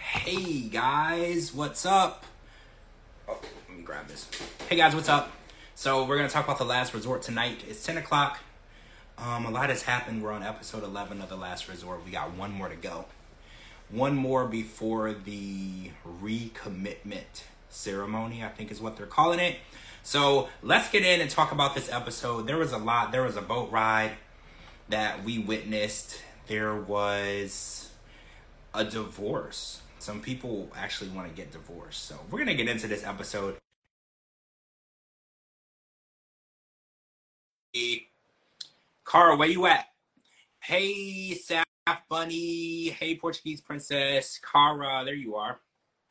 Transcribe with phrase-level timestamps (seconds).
[0.00, 2.24] Hey guys, what's up?
[3.28, 4.28] Oh, let me grab this.
[4.68, 5.30] Hey guys, what's up?
[5.74, 7.62] So we're gonna talk about the last resort tonight.
[7.68, 8.40] It's ten o'clock.
[9.18, 10.22] Um, a lot has happened.
[10.22, 12.04] We're on episode eleven of the last resort.
[12.04, 13.04] We got one more to go.
[13.90, 19.58] One more before the recommitment ceremony, I think is what they're calling it.
[20.02, 22.48] So let's get in and talk about this episode.
[22.48, 23.12] There was a lot.
[23.12, 24.12] There was a boat ride
[24.88, 26.20] that we witnessed.
[26.48, 27.90] There was
[28.74, 29.79] a divorce.
[30.00, 32.04] Some people actually want to get divorced.
[32.04, 33.56] So we're gonna get into this episode.
[39.06, 39.86] Kara, where you at?
[40.60, 41.64] Hey, Saf
[42.08, 42.88] Bunny.
[42.90, 44.38] Hey, Portuguese Princess.
[44.38, 45.60] Kara, there you are.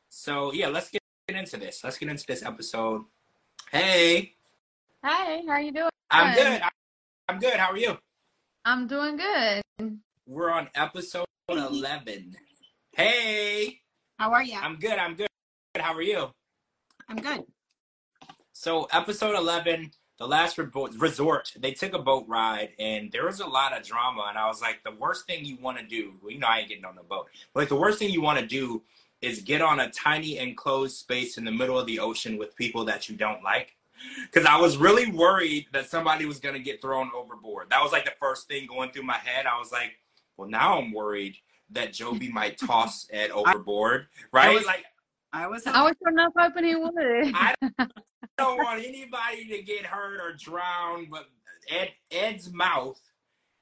[0.09, 1.83] So yeah, let's get into this.
[1.83, 3.05] Let's get into this episode.
[3.71, 4.35] Hey,
[5.03, 5.89] Hi, how you doing?
[6.11, 6.61] I'm good.
[7.29, 7.53] I'm good.
[7.53, 7.97] How are you?
[8.65, 9.61] I'm doing good.
[10.27, 12.35] We're on episode 11.
[12.99, 13.79] Hey,
[14.17, 14.57] How are you?
[14.61, 14.99] I'm good.
[14.99, 15.29] I'm good.
[15.77, 16.31] How are you?
[17.07, 17.45] I'm good.
[18.51, 23.47] So, episode 11, the last resort, they took a boat ride and there was a
[23.47, 24.25] lot of drama.
[24.27, 26.59] And I was like, the worst thing you want to do, well, you know, I
[26.59, 28.83] ain't getting on the boat, but like, the worst thing you want to do
[29.21, 32.83] is get on a tiny enclosed space in the middle of the ocean with people
[32.83, 33.77] that you don't like.
[34.23, 37.69] Because I was really worried that somebody was going to get thrown overboard.
[37.69, 39.45] That was like the first thing going through my head.
[39.45, 39.93] I was like,
[40.35, 41.37] well, now I'm worried
[41.71, 44.49] that Jovi might toss Ed overboard, right?
[44.49, 44.85] I was- like,
[45.31, 45.65] I was.
[45.67, 46.91] I was sure enough hoping he would.
[47.35, 47.53] I
[48.39, 51.27] don't want anybody to get hurt or drown, but
[51.69, 52.99] Ed Ed's mouth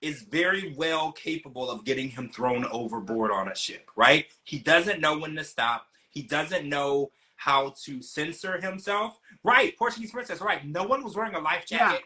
[0.01, 4.27] is very well capable of getting him thrown overboard on a ship, right?
[4.45, 5.87] He doesn't know when to stop.
[6.09, 9.19] He doesn't know how to censor himself.
[9.43, 10.65] Right, Portuguese princess, right.
[10.65, 12.03] No one was wearing a life jacket.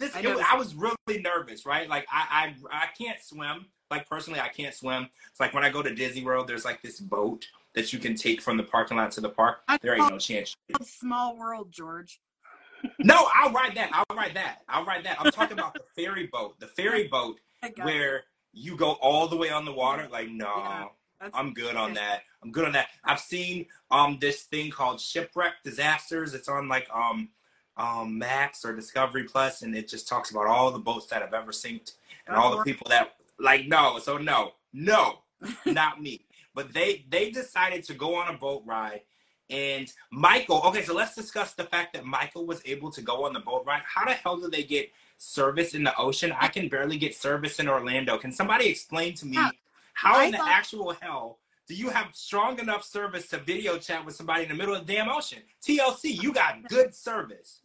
[0.00, 0.06] Yeah.
[0.06, 1.88] This I it was- I was really nervous, right?
[1.88, 3.66] Like I, I I can't swim.
[3.90, 5.08] Like personally, I can't swim.
[5.30, 8.14] It's like when I go to Disney World, there's like this boat that you can
[8.14, 9.62] take from the parking lot to the park.
[9.68, 12.20] I There ain't no chance small world, George.
[12.98, 13.90] no, I'll ride that.
[13.92, 14.62] I'll ride that.
[14.68, 15.20] I'll ride that.
[15.20, 16.58] I'm talking about the ferry boat.
[16.60, 17.84] The ferry boat got it.
[17.84, 20.08] where you go all the way on the water.
[20.10, 20.86] Like, no, Yeah,
[21.34, 22.22] I'm good on that.
[22.42, 22.88] I'm good on that.
[23.04, 26.34] I've seen um this thing called shipwreck disasters.
[26.34, 27.28] It's on like um
[27.76, 31.34] um Max or Discovery Plus, and it just talks about all the boats that have
[31.34, 31.92] ever sinked
[32.26, 33.98] and all the people that like no.
[33.98, 35.20] So no, no,
[35.66, 36.26] not me.
[36.54, 39.02] But they they decided to go on a boat ride.
[39.48, 43.32] And Michael, okay, so let's discuss the fact that Michael was able to go on
[43.32, 43.82] the boat ride.
[43.84, 46.32] How the hell do they get service in the ocean?
[46.38, 48.16] I can barely get service in Orlando.
[48.16, 49.50] Can somebody explain to me Yeah.
[49.94, 51.40] how I in the actual hell
[51.70, 54.84] do you have strong enough service to video chat with somebody in the middle of
[54.84, 55.38] the damn ocean?
[55.64, 57.60] TLC, you got good service.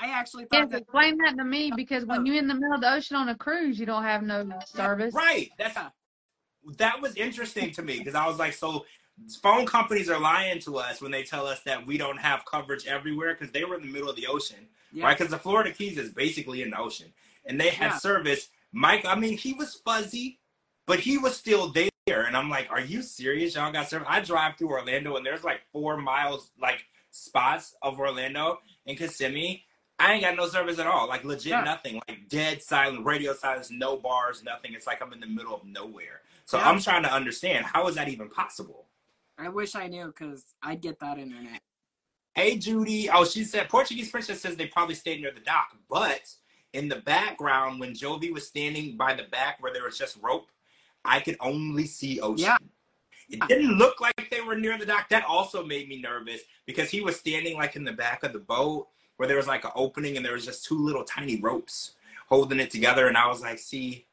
[0.00, 0.82] I actually Yes, thought that.
[0.82, 2.24] explain that to me oh, because when oh.
[2.24, 5.14] you're in the middle of the ocean on a cruise, you don't have no service.
[5.14, 5.50] Right.
[5.58, 5.90] That's Yeah.
[6.78, 8.84] that was interesting to me because I was like, so
[9.42, 12.86] phone companies are lying to us when they tell us that we don't have coverage
[12.86, 15.06] everywhere because they were in the middle of the ocean, Yeah.
[15.06, 15.16] right?
[15.16, 17.12] Because the Florida Keys is basically in the ocean,
[17.44, 17.98] and they had Yeah.
[17.98, 18.50] service.
[18.72, 20.40] Mike, I mean, he was fuzzy,
[20.86, 23.54] but he was still there, and I'm like, are you serious?
[23.54, 24.06] Y'all got service?
[24.10, 29.64] I drive through Orlando, and there's like four miles like spots of Orlando and Kissimmee.
[29.98, 31.08] I ain't got no service at all.
[31.08, 31.62] Like legit Yeah.
[31.62, 32.00] nothing.
[32.08, 34.74] Like dead silent, radio silence, no bars, nothing.
[34.74, 36.20] It's like I'm in the middle of nowhere.
[36.44, 36.68] So Yeah.
[36.68, 38.86] I'm trying to understand how is that even possible?
[39.38, 41.60] I wish I knew because I'd get that internet.
[42.34, 43.08] Hey Judy.
[43.08, 46.30] Oh, she said Portuguese princess says they probably stayed near the dock, but
[46.74, 50.50] in the background when Jovi was standing by the back where there was just rope,
[51.04, 52.44] I could only see ocean.
[52.44, 52.56] Yeah.
[53.28, 55.08] It didn't look like they were near the dock.
[55.08, 58.38] That also made me nervous because he was standing like in the back of the
[58.38, 61.94] boat where there was like an opening and there was just two little tiny ropes
[62.28, 63.08] holding it together.
[63.08, 64.06] And I was like, see,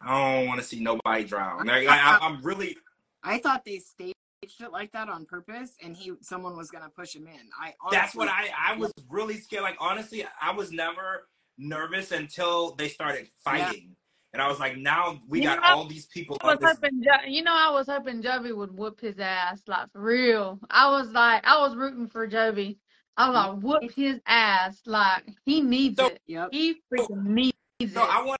[0.00, 1.66] I don't want to see nobody drown.
[1.66, 2.76] Like, I, I'm really,
[3.22, 4.14] I thought they staged
[4.60, 7.50] it like that on purpose, and he someone was gonna push him in.
[7.60, 9.62] I that's what I, I was really scared.
[9.62, 11.26] Like, honestly, I was never
[11.58, 13.96] nervous until they started fighting.
[14.34, 17.02] And I was like, now we You got know, all these people I was hoping,
[17.26, 20.60] you know, I was hoping Jovi would whoop his ass, like for real.
[20.70, 22.76] I was like, I was rooting for Jovi.
[23.18, 26.22] I was like, whoop his ass, like he needs So- it.
[26.26, 26.48] Yep.
[26.52, 27.92] He freaking needs it.
[27.92, 28.08] So it.
[28.08, 28.38] I want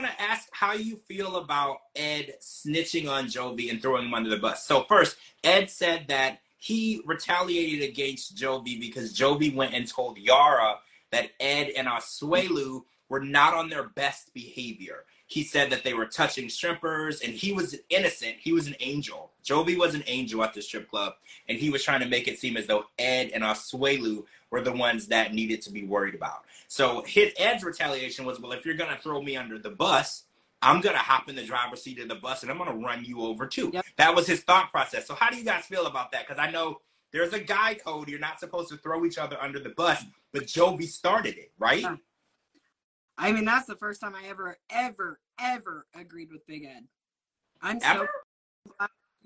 [0.00, 4.38] to ask how you feel about Ed snitching on Jovi and throwing him under the
[4.38, 4.66] bus.
[4.66, 10.76] So first, Ed said that he retaliated against Jovi because Jovi went and told Yara
[11.12, 15.04] that Ed and Asuelu were not on their best behavior.
[15.26, 18.36] He said that they were touching strippers and he was innocent.
[18.38, 19.32] He was an angel.
[19.44, 21.14] Jovi was an angel at the strip club
[21.48, 24.72] and he was trying to make it seem as though Ed and Asuelu were the
[24.72, 26.44] ones that needed to be worried about.
[26.68, 30.24] So his Ed's retaliation was, well, if you're gonna throw me under the bus,
[30.62, 33.22] I'm gonna hop in the driver's seat of the bus and I'm gonna run you
[33.22, 33.70] over too.
[33.72, 33.84] Yep.
[33.96, 35.06] That was his thought process.
[35.06, 36.26] So how do you guys feel about that?
[36.26, 36.80] Because I know
[37.12, 38.08] there's a guy code.
[38.08, 41.84] You're not supposed to throw each other under the bus, but Jovi started it, right?
[43.18, 46.84] I mean, that's the first time I ever, ever, ever agreed with Big Ed.
[47.62, 48.08] I'm so Ever?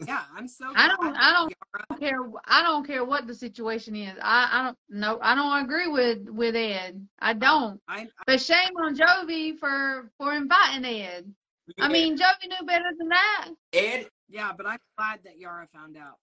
[0.07, 0.73] yeah, I'm so.
[0.75, 2.31] I don't- I don't- Yara- don't care.
[2.47, 4.17] I don't care what the situation is.
[4.23, 5.19] I, I don't no.
[5.21, 7.07] I don't agree with with Ed.
[7.19, 7.81] I oh, don't.
[7.89, 11.35] I, But shame on Jovi for for inviting Ed.
[11.79, 13.49] I mean, Jovi knew better than that.
[13.73, 14.09] Ed.
[14.29, 16.19] yeah, but I'm glad that Yara found out.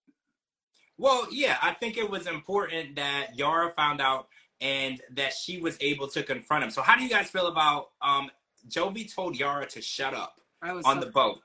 [0.98, 4.28] Well, yeah, I think it was important that Yara found out
[4.62, 6.72] and that she was able to confront him.
[6.72, 8.30] So how do you guys feel about um
[8.70, 11.40] Jovi told Yara to shut up I was on so, the boat?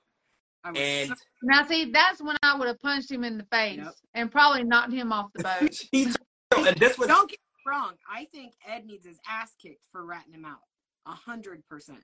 [0.65, 3.45] I was And so, Now, see, that's when I would have punched him in the
[3.45, 3.95] face Yep.
[4.15, 5.75] and probably knocked him off the boat.
[5.93, 6.05] he
[6.53, 7.93] told, and this was don't get me wrong.
[8.11, 10.61] I think Ed needs his ass kicked for ratting him out.
[11.07, 12.03] A hundred percent.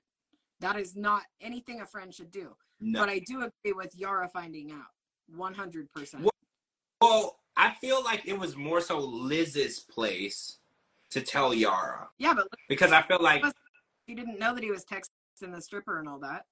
[0.59, 2.49] That is not anything a friend should do.
[2.81, 2.99] no.
[2.99, 4.87] But I do agree with Yara finding out.
[5.35, 6.23] One hundred percent.
[6.23, 6.31] Well-
[7.01, 10.58] Well, I feel like it was more so Liz's place
[11.11, 13.43] to tell Yara Yeah, but because I feel like
[14.05, 16.45] he didn't know that he was texting the stripper and all that.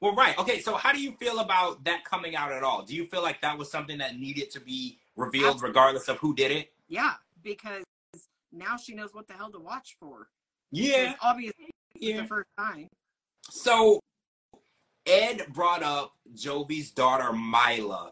[0.00, 0.60] well, right, okay.
[0.60, 2.82] So how do you feel about that coming out at all?
[2.84, 5.68] Do you feel like that was something that needed to be revealed, Absolutely.
[5.68, 6.72] regardless of who did it?
[6.88, 7.84] Yeah, because
[8.52, 10.28] now she knows what the hell to watch for.
[10.72, 12.22] Yeah, obviously yeah.
[12.22, 12.88] the first time.
[13.50, 14.00] So
[15.06, 18.10] Ed brought up Jovi's daughter Mylah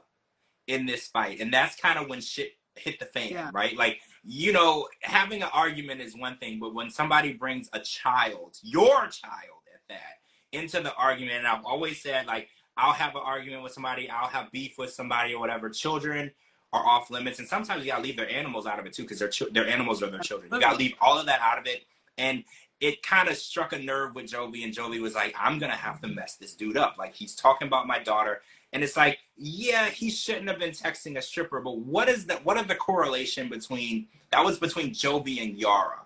[0.67, 3.51] in this fight, and that's kind of when shit hit the fan, Yeah.
[3.53, 3.77] right?
[3.77, 8.59] Like, you know, having an argument is one thing, but when somebody brings a child,
[8.63, 10.19] your child at that,
[10.53, 14.29] into the argument, and I've always said, like, I'll have an argument with somebody, I'll
[14.29, 15.71] have beef with somebody or whatever.
[15.71, 16.31] Children
[16.75, 19.19] are off limits, and sometimes you gotta leave their animals out of it too, because
[19.19, 20.53] their their animals are their children.
[20.53, 21.87] You gotta leave all of that out of it,
[22.19, 22.45] and
[22.81, 26.03] it kind of struck a nerve with Jovi, and Jovi was like, I'm gonna have
[26.03, 26.97] to mess this dude up.
[26.99, 28.43] Like he's talking about my daughter.
[28.75, 32.45] And it's like, yeah, he shouldn't have been texting a stripper, but what is that
[32.45, 36.03] what are the correlation between that was between Jovi and Yara?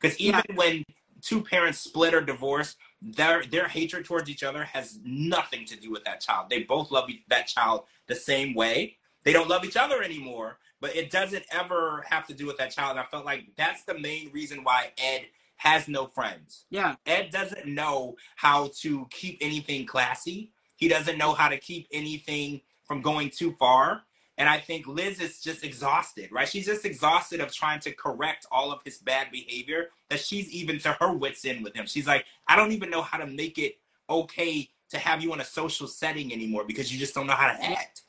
[0.00, 0.84] Because even when
[1.22, 5.90] two parents split or divorce, their their hatred towards each other has nothing to do
[5.90, 6.46] with that child.
[6.50, 8.96] They both love that child the same way.
[9.24, 12.70] They don't love each other anymore, but it doesn't ever have to do with that
[12.70, 12.92] child.
[12.92, 15.22] And I felt like that's the main reason why Ed
[15.56, 16.66] has no friends.
[16.70, 20.52] Yeah, Ed doesn't know how to keep anything classy.
[20.76, 24.02] He doesn't know how to keep anything from going too far.
[24.38, 26.46] And I think Liz is just exhausted, right?
[26.48, 30.78] She's just exhausted of trying to correct all of his bad behavior that she's even
[30.80, 31.86] to her wits end with him.
[31.86, 33.78] She's like, I don't even know how to make it
[34.10, 37.50] okay to have you in a social setting anymore because you just don't know how
[37.52, 38.02] to act.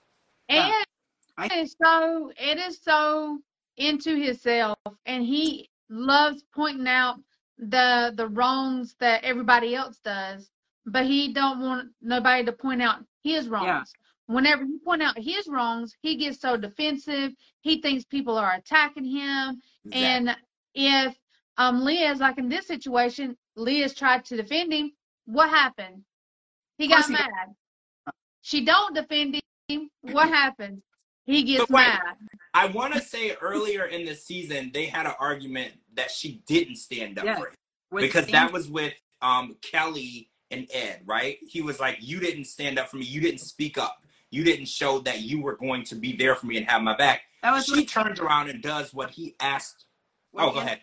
[0.50, 0.60] And
[1.38, 3.40] I- Ed is so Ed is so
[3.78, 7.18] into himself, and he loves pointing out
[7.60, 10.50] the the wrongs that everybody else does,
[10.86, 13.94] but he don't want nobody to point out his wrongs.
[14.28, 17.32] Whenever you point out his wrongs, he gets so defensive.
[17.62, 20.36] He thinks people are attacking him, and
[20.76, 21.16] if
[21.58, 24.92] um Liz, like in this situation, Liz tried to defend him,
[25.26, 26.04] what happened?
[26.78, 27.30] He got mad.
[28.42, 29.90] She don't defend him.
[30.02, 30.82] What happened?
[31.26, 32.16] He gets wait, mad.
[32.54, 36.78] I want to say earlier in the season, they had an argument that she didn't
[36.78, 37.38] stand up Yeah.
[37.38, 37.56] for him.
[37.92, 41.38] with because that was with um Kelly and Ed, right?
[41.42, 43.06] He was like, "You didn't stand up for me.
[43.06, 44.02] You didn't speak up.
[44.32, 46.96] You didn't show that you were going to be there for me and have my
[46.96, 49.86] back." that was She turns around and does what he asked.
[50.32, 50.82] when Oh, go ahead.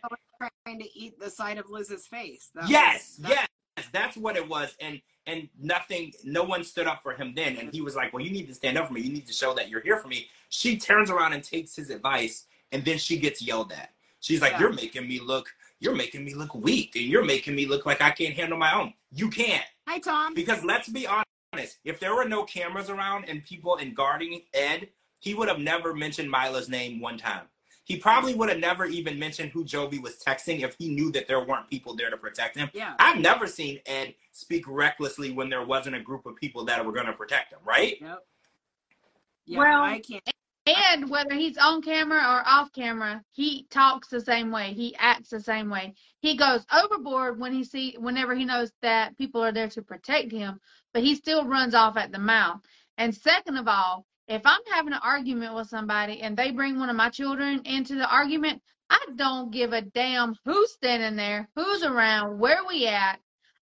[0.66, 2.50] Trying to eat the side of Liz's face.
[2.54, 6.86] That yes, was, that- yes, that's what it was, and and nothing, no one stood
[6.86, 8.92] up for him then, and he was like, "Well, you need to stand up for
[8.92, 9.00] me.
[9.00, 11.88] You need to show that you're here for me." She turns around and takes his
[11.90, 13.90] advice, and then she gets yelled at.
[14.20, 14.60] She's like, Yeah.
[14.60, 18.00] "You're making me look." You're making me look weak, and you're making me look like
[18.00, 18.94] I can't handle my own.
[19.12, 19.64] You can't.
[19.86, 20.32] Hi, Tom.
[20.32, 21.26] Because let's be honest,
[21.58, 24.88] if there were no cameras around and people in guarding Ed,
[25.20, 27.42] he would have never mentioned Mylah's name one time.
[27.84, 31.28] He probably would have never even mentioned who Jovi was texting if he knew that
[31.28, 32.70] there weren't people there to protect him.
[32.72, 32.94] Yeah.
[32.98, 36.92] I've never seen Ed speak recklessly when there wasn't a group of people that were
[36.92, 37.98] going to protect him, right?
[38.00, 38.26] Yep.
[39.46, 40.22] Yeah, Well, I can't.
[40.66, 44.72] And whether he's on camera or off camera, he talks the same way.
[44.72, 45.94] He acts the same way.
[46.20, 50.32] He goes overboard when he see whenever he knows that people are there to protect
[50.32, 50.58] him,
[50.94, 52.60] but he still runs off at the mouth.
[52.96, 56.88] And second of all, if I'm having an argument with somebody and they bring one
[56.88, 61.82] of my children into the argument, I don't give a damn who's standing there, who's
[61.82, 63.18] around, where we at.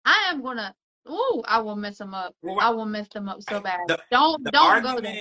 [0.05, 0.73] I am gonna.
[1.09, 2.35] Ooh, I will mess them up.
[2.43, 3.79] Well, I will mess them up so bad.
[3.87, 5.15] The- don't the don't go argument-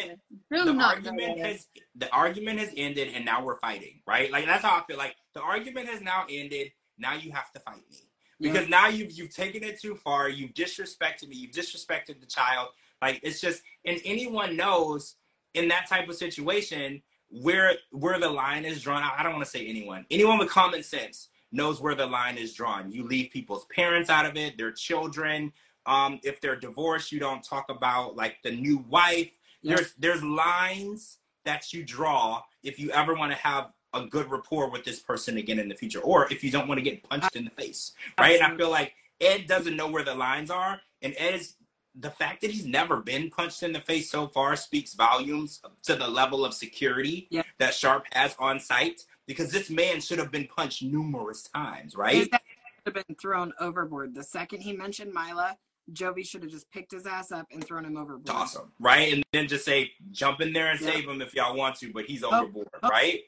[0.51, 0.59] there.
[0.59, 1.47] Do the not go argument there.
[1.47, 4.31] has the argument has ended and now we're fighting, right?
[4.31, 6.73] Like that's how I feel like the argument has now ended.
[6.99, 8.08] Now you have to fight me.
[8.41, 10.29] Because now you've you've taken it too far.
[10.29, 11.37] You've disrespected me.
[11.37, 12.69] You've disrespected the child.
[13.03, 15.17] Like it's just, and anyone knows
[15.55, 19.03] in that type of situation where where the line is drawn.
[19.03, 20.07] I don't want to say anyone.
[20.11, 22.91] Anyone with common sense knows where the line is drawn.
[22.93, 25.53] You leave people's parents out of it, their children.
[25.87, 29.31] Um, if they're divorced, you don't talk about like the new wife.
[29.63, 29.77] Yeah.
[29.77, 34.71] There's there's lines that you draw if you ever want to have a good rapport
[34.71, 37.37] with this person again in the future, or if you don't want to get punched
[37.37, 38.41] in the face, right?
[38.41, 41.55] And I feel like Ed doesn't know where the lines are, and Ed is
[41.95, 45.97] the fact that he's never been punched in the face so far speaks volumes to
[45.97, 47.43] the level of security Yeah.
[47.59, 49.03] that Sharp has on site.
[49.27, 52.33] Because this man should have been punched numerous times, right?
[52.33, 52.41] Ass
[52.87, 54.15] should have been thrown overboard.
[54.15, 55.57] The second he mentioned Mylah,
[55.93, 58.31] Jovi should have just picked his ass up and thrown him overboard.
[58.31, 59.13] Awesome, right?
[59.13, 60.93] And then just say, jump in there and Yeah.
[60.93, 62.89] save him if y'all want to, but he's Oh, overboard, oh.
[62.89, 63.21] right?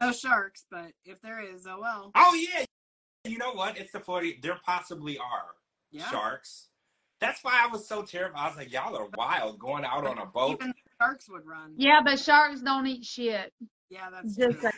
[0.00, 2.10] No sharks, but if there is, oh well.
[2.14, 2.64] Oh yeah,
[3.24, 3.78] you know what?
[3.78, 4.32] It's the Florida.
[4.42, 5.54] There possibly are
[5.90, 6.08] Yeah.
[6.10, 6.68] sharks.
[7.20, 8.38] That's why I was so terrified.
[8.38, 10.58] I was like, y'all are wild going out on a boat.
[10.60, 11.72] Even sharks would run.
[11.76, 13.54] Yeah, but sharks don't eat shit.
[13.88, 14.70] Yeah, that's Just true.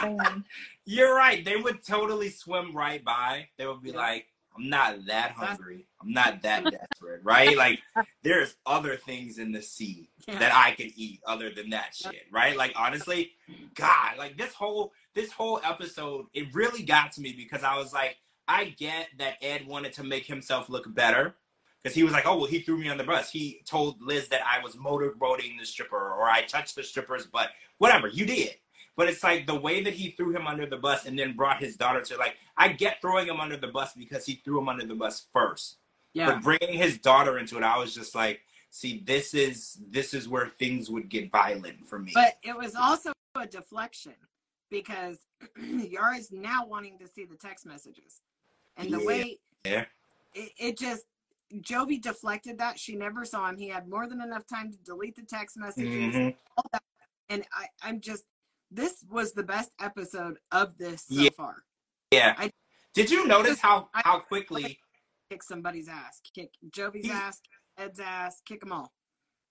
[0.00, 0.44] saying.
[0.84, 1.44] You're right.
[1.44, 3.48] They would totally swim right by.
[3.58, 3.96] They would be Yeah.
[3.96, 5.86] like, I'm not that hungry.
[6.00, 7.56] I'm not that desperate, right?
[7.56, 7.80] Like,
[8.22, 10.38] there's other things in the sea Yeah.
[10.38, 12.56] that I could eat other than that shit, right?
[12.56, 13.32] Like, honestly,
[13.74, 17.92] God, like this whole this whole episode, it really got to me because I was
[17.92, 18.16] like,
[18.48, 21.36] I get that Ed wanted to make himself look better.
[21.82, 23.28] Because he was like, oh, well, he threw me on the bus.
[23.30, 27.50] He told Liz that I was motorboating the stripper or I touched the stripper's butt.
[27.78, 28.54] Whatever, you did.
[28.96, 31.60] But it's like the way that he threw him under the bus and then brought
[31.60, 34.68] his daughter to like, I get throwing him under the bus because he threw him
[34.68, 35.76] under the bus first.
[36.12, 36.26] yeah.
[36.26, 40.28] But bringing his daughter into it, I was just like, see, this is this is
[40.28, 42.12] where things would get violent for me.
[42.14, 44.14] But it was also a deflection
[44.70, 45.18] because
[45.58, 48.20] Yara's now wanting to see the text messages.
[48.76, 49.06] And the Yeah.
[49.06, 49.84] way Yeah.
[50.34, 51.04] it, it just
[51.54, 52.78] Jovi deflected that.
[52.78, 53.56] She never saw him.
[53.58, 56.14] He had more than enough time to delete the text messages.
[56.14, 56.34] Mhm.
[57.28, 58.24] And I, I'm just
[58.74, 61.30] this was the best episode of this so Yeah.
[61.36, 61.64] far.
[62.10, 62.34] Yeah.
[62.38, 62.52] I-
[62.94, 64.78] Did you notice how how quickly
[65.30, 66.20] Kick somebody's ass.
[66.34, 67.40] Kick Jovi's He- ass,
[67.78, 68.92] Ed's ass, kick them all.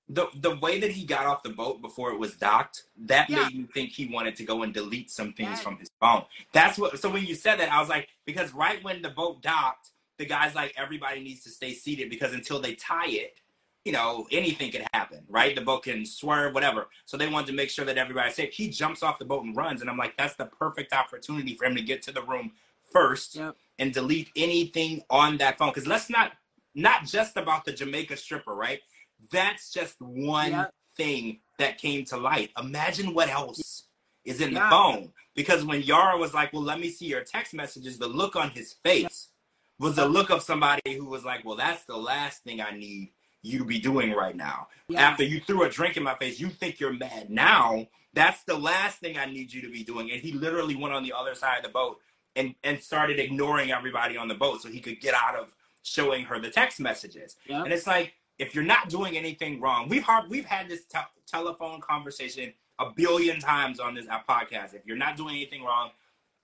[0.08, 3.46] the the way that he got off the boat before it was docked, that Yeah.
[3.48, 5.64] made me think he wanted to go and delete some things Yeah.
[5.64, 6.26] from his phone.
[6.52, 7.00] That's what.
[7.00, 10.26] So when you said that, I was like, because right when the boat docked, the
[10.26, 13.40] guy's like, everybody needs to stay seated because until they tie it,
[13.86, 15.56] you know, anything could happen, right?
[15.56, 16.88] The boat can swerve, whatever.
[17.06, 18.54] So they wanted to make sure that everybody's safe.
[18.54, 21.66] He jumps off the boat and runs, and I'm like, that's the perfect opportunity for
[21.66, 22.52] him to get to the room
[22.92, 23.56] first Yep.
[23.80, 25.70] and delete anything on that phone.
[25.70, 26.34] Because let's not
[26.74, 28.80] not just about the Jamaica stripper, right?
[29.32, 30.74] That's just one Yep.
[30.96, 32.52] thing that came to light.
[32.58, 33.88] Imagine what else
[34.24, 35.12] is in the phone.
[35.36, 38.52] Because when Yara was like, Well, let me see your text messages, the look on
[38.52, 39.30] his face
[39.80, 43.12] was the look of somebody who was like, Well, that's the last thing I need
[43.42, 44.68] you to be doing right now.
[44.88, 45.02] Yeah.
[45.02, 47.88] After you threw a drink in my face, you think you're mad now.
[48.14, 50.12] That's the last thing I need you to be doing.
[50.12, 51.98] And he literally went on the other side of the boat
[52.36, 56.26] and, and started ignoring everybody on the boat so he could get out of showing
[56.26, 57.38] her the text messages.
[57.48, 57.66] Yep.
[57.66, 61.00] And it's like, if you're not doing anything wrong, we've had, we've had this te-
[61.28, 64.74] telephone conversation a billion times on this uh, podcast.
[64.74, 65.92] If you're not doing anything wrong,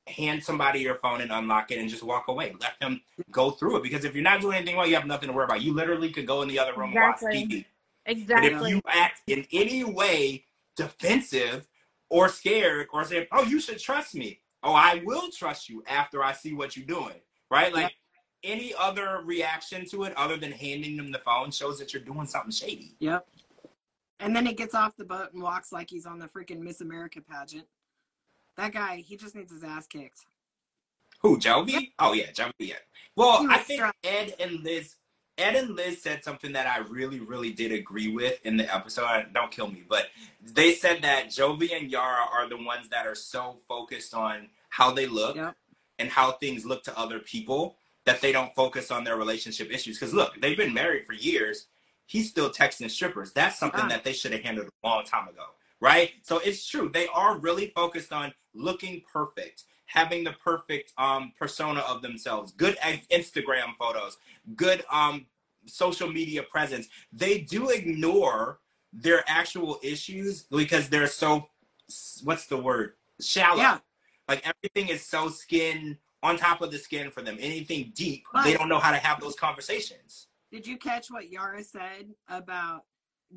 [0.08, 2.56] hand somebody your phone and unlock it and just walk away.
[2.60, 3.84] Let them go through it.
[3.84, 5.62] Because if you're not doing anything wrong, you have nothing to worry about.
[5.62, 7.42] You literally could go in the other room Exactly.
[7.42, 7.66] and watch TV.
[8.06, 8.48] But Exactly.
[8.70, 10.46] if you act in any way
[10.76, 11.68] defensive
[12.10, 16.24] or scared or say, "Oh, you should trust me," oh, I will trust you after
[16.24, 17.16] I see what you're doing,
[17.52, 17.74] right?
[17.74, 17.96] Like
[18.44, 22.28] any other reaction to it other than handing them the phone shows that you're doing
[22.28, 22.96] something shady.
[23.00, 23.28] Yep.
[24.20, 26.82] And then he gets off the boat and walks like he's on the freaking Miss
[26.82, 27.68] America pageant.
[28.58, 30.26] That guy, he just needs his ass kicked.
[31.22, 31.92] Who, Jovi?
[32.00, 32.52] Oh yeah, Jovi.
[32.60, 32.76] Yeah.
[33.16, 33.82] Well, I think.
[34.04, 34.96] Ed and Liz,
[35.38, 39.28] Ed and Liz said something that I really, really did agree with in the episode.
[39.34, 40.08] Don't kill me, but
[40.42, 44.92] they said that Jovi and Yara are the ones that are so focused on how
[44.92, 45.56] they look Yep.
[46.00, 49.98] and how things look to other people that they don't focus on their relationship issues.
[50.00, 51.68] Because look, they've been married for years.
[52.06, 53.34] He's still texting strippers.
[53.34, 53.90] That's something Yeah.
[53.90, 55.46] that they should have handled a long time ago,
[55.82, 56.14] right?
[56.22, 56.90] So it's true.
[56.90, 62.78] They are really focused on looking perfect, having the perfect um, persona of themselves, good
[63.12, 64.18] Instagram photos,
[64.56, 65.26] good um,
[65.66, 66.88] social media presence.
[67.12, 68.60] They do ignore
[68.94, 71.50] their actual issues because they're so
[72.24, 73.62] what's the word shallow.
[73.62, 73.78] Yeah.
[74.28, 77.38] Like everything is so skin on top of the skin for them.
[77.40, 80.28] Anything deep, But- they don't know how to have those conversations.
[80.52, 82.86] Did you catch what Yara said about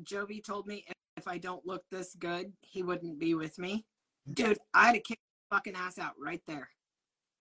[0.03, 0.85] Jovi told me
[1.17, 3.85] if I don't look this good, he wouldn't be with me?
[4.31, 6.69] Dude, I'd have kicked his fucking ass out right there.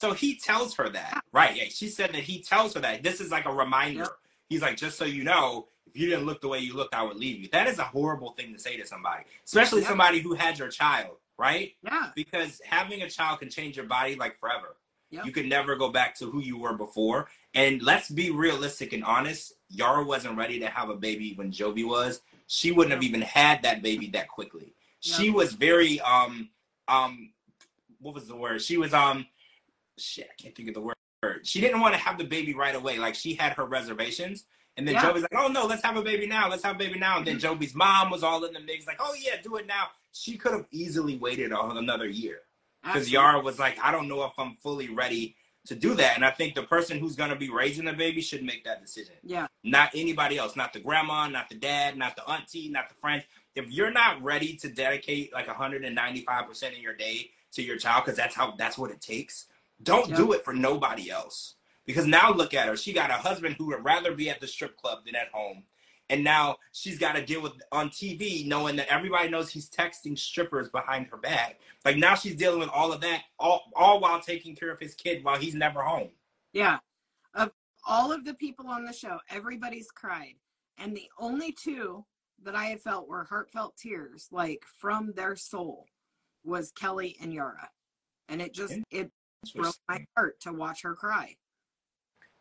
[0.01, 1.55] So he tells her that, right?
[1.55, 3.03] Yeah, she said that he tells her that.
[3.03, 4.07] This is like a reminder.
[4.49, 7.03] He's like, just so you know, if you didn't look the way you looked, I
[7.03, 7.49] would leave you.
[7.53, 11.17] That is a horrible thing to say to somebody, especially somebody who had your child,
[11.39, 11.75] right?
[11.83, 12.11] Yeah.
[12.15, 14.77] Because having a child can change your body like forever.
[15.11, 15.27] Yep.
[15.27, 17.29] You can never go back to who you were before.
[17.55, 19.55] And let's be realistic and honest.
[19.69, 22.23] Yara wasn't ready to have a baby when Jovi was.
[22.47, 24.75] She wouldn't have even had that baby that quickly.
[25.01, 26.51] She was very um
[26.91, 27.31] um
[28.01, 28.63] what was the word?
[28.63, 29.27] She was um
[29.99, 30.97] shit, I can't think of the word.
[31.43, 32.99] She didn't want to have the baby right away.
[32.99, 34.45] Like she had her reservations.
[34.77, 35.03] And then Yeah.
[35.13, 36.49] Jovi's like, oh no, let's have a baby now.
[36.49, 37.19] Let's have a baby now.
[37.19, 39.89] And then Jovi's mom was all in the mix, like, oh yeah, do it now.
[40.13, 42.41] She could have easily waited on another year
[42.83, 46.17] because Yara was like, I don't know if I'm fully ready to do that.
[46.17, 48.81] And I think the person who's going to be raising the baby should make that
[48.81, 49.47] decision, Yeah.
[49.63, 53.25] not anybody else, not the grandma, not the dad, not the auntie, not the friends.
[53.55, 58.17] If you're not ready to dedicate like 195% of your day to your child, because
[58.17, 59.47] that's how that's what it takes,
[59.83, 60.17] don't Yeah.
[60.17, 61.55] do it for nobody else.
[61.87, 62.77] Because now look at her.
[62.77, 65.65] She got a husband who would rather be at the strip club than at home.
[66.09, 70.19] And now she's got to deal with on TV knowing that everybody knows he's texting
[70.19, 71.61] strippers behind her back.
[71.85, 74.95] Like now she's dealing with all of that, all, all while taking care of his
[74.95, 76.11] kid while he's never home.
[76.53, 76.79] Yeah.
[77.35, 77.53] Of
[77.87, 80.35] all of the people on the show, everybody's cried.
[80.79, 82.05] And the only two
[82.45, 85.87] that I had felt were heartfelt tears, like from their soul,
[86.45, 87.69] was Kelly and Yara.
[88.29, 89.11] And it just it
[89.55, 91.37] broke my heart to watch her cry.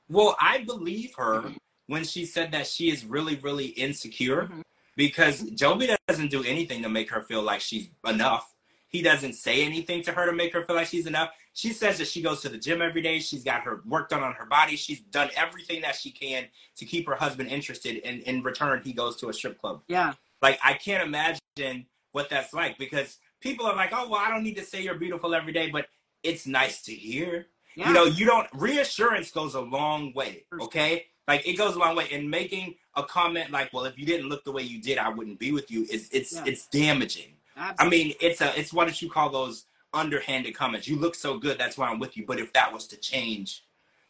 [0.08, 1.54] Well, I believe her
[1.88, 4.64] when she said that she is really, really insecure Mhm.
[4.96, 8.54] because Jovi doesn't do anything to make her feel like she's enough.
[8.90, 11.30] He doesn't say anything to her to make her feel like she's enough.
[11.54, 13.20] She says that she goes to the gym every day.
[13.20, 14.76] She's got her work done on her body.
[14.76, 16.46] She's done everything that she can
[16.78, 18.02] to keep her husband interested.
[18.04, 19.82] And in return, he goes to a strip club.
[19.88, 20.14] Yeah.
[20.42, 24.44] Like, I can't imagine what that's like because people are like, oh, well, I don't
[24.44, 25.88] need to say you're beautiful every day, but
[26.24, 27.88] it's nice to hear Yeah.
[27.88, 31.96] you know you don't reassurance goes a long way okay like it goes a long
[31.96, 34.98] way and making a comment like well if you didn't look the way you did
[34.98, 36.44] i wouldn't be with you is it's Yeah.
[36.46, 37.32] it's damaging
[37.78, 41.38] i mean it's a it's what did you call those underhanded comments you look so
[41.38, 43.64] good that's why i'm with you but if that was to change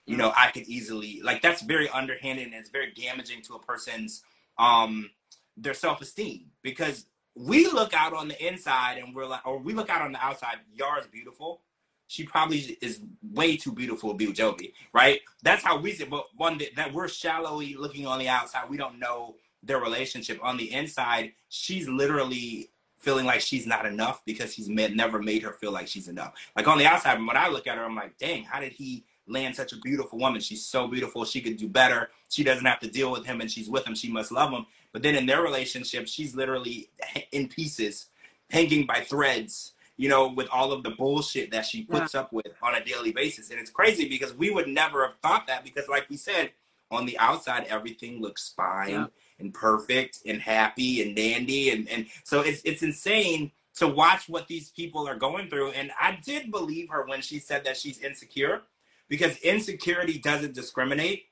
[0.05, 3.59] you know i could easily like that's very underhanded and it's very damaging to a
[3.59, 4.23] person's
[4.57, 5.09] um
[5.55, 9.89] their self-esteem because we look out on the inside and we're like or we look
[9.89, 11.61] out on the outside yara's beautiful
[12.09, 15.21] she probably is way too beautiful to be with Jovi, right?
[15.43, 16.05] That's how we see.
[16.05, 20.39] But one that, that we're shallowly looking on the outside, we don't know their relationship.
[20.41, 25.43] On the inside, she's literally feeling like she's not enough because he's made, never made
[25.43, 26.33] her feel like she's enough.
[26.55, 29.05] Like on the outside, when I look at her, I'm like, dang, how did he
[29.27, 30.41] land such a beautiful woman?
[30.41, 31.25] She's so beautiful.
[31.25, 32.09] She could do better.
[32.29, 33.95] She doesn't have to deal with him and she's with him.
[33.95, 34.65] She must love him.
[34.91, 36.89] But then in their relationship, she's literally
[37.31, 38.07] in pieces,
[38.49, 42.47] hanging by threads you know, with all of the bullshit that she puts up with
[42.63, 43.49] on a daily basis.
[43.49, 46.51] And it's crazy because we would never have thought that because, like we said,
[46.89, 49.05] on the outside, everything looks fine Yeah.
[49.39, 51.71] And perfect and happy and dandy.
[51.71, 55.71] And, and so it's, it's insane to watch what these people are going through.
[55.71, 58.63] And I did believe her when she said that she's insecure
[59.07, 61.25] because insecurity doesn't discriminate.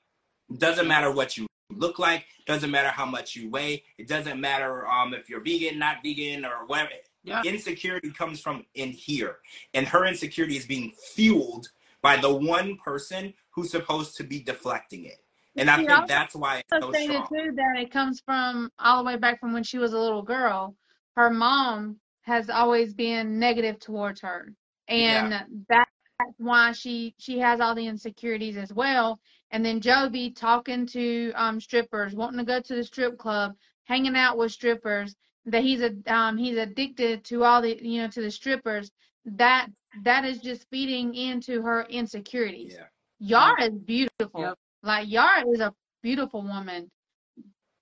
[0.57, 4.87] Doesn't matter what you look like, doesn't matter how much you weigh, it doesn't matter
[4.87, 6.91] um, if you're vegan, not vegan, or whatever
[7.23, 7.43] Yeah.
[7.43, 9.39] insecurity comes from in here
[9.73, 11.67] and her insecurity is being fueled
[12.01, 15.19] by the one person who's supposed to be deflecting it
[15.57, 19.03] and i think that's why it's so stated strong too that it comes from all
[19.03, 20.75] the way back from when she was a little girl.
[21.15, 24.53] Her mom has always been negative towards her,
[24.87, 25.31] and
[25.69, 25.89] that's
[26.37, 29.19] why she she has all the insecurities as well.
[29.51, 34.15] And then Jovi talking to um strippers, wanting to go to the strip club, hanging
[34.15, 35.15] out with strippers.
[35.45, 38.91] That he's a um he's addicted to all the you know to the strippers.
[39.25, 39.67] That
[40.03, 42.75] that is just feeding into her insecurities.
[42.77, 42.87] yeah
[43.19, 44.41] Yara is beautiful.
[44.41, 44.57] Yep.
[44.83, 46.89] Like Yara is a beautiful woman.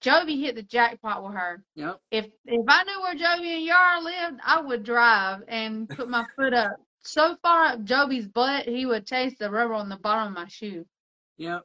[0.03, 1.63] Jovi hit the jackpot with her.
[1.75, 1.99] Yep.
[2.11, 6.25] If if I knew where Jovi and Yara lived, I would drive and put my
[6.35, 10.27] foot up so far up Jovi's butt he would taste the rubber on the bottom
[10.29, 10.85] of my shoe.
[11.37, 11.63] Yep.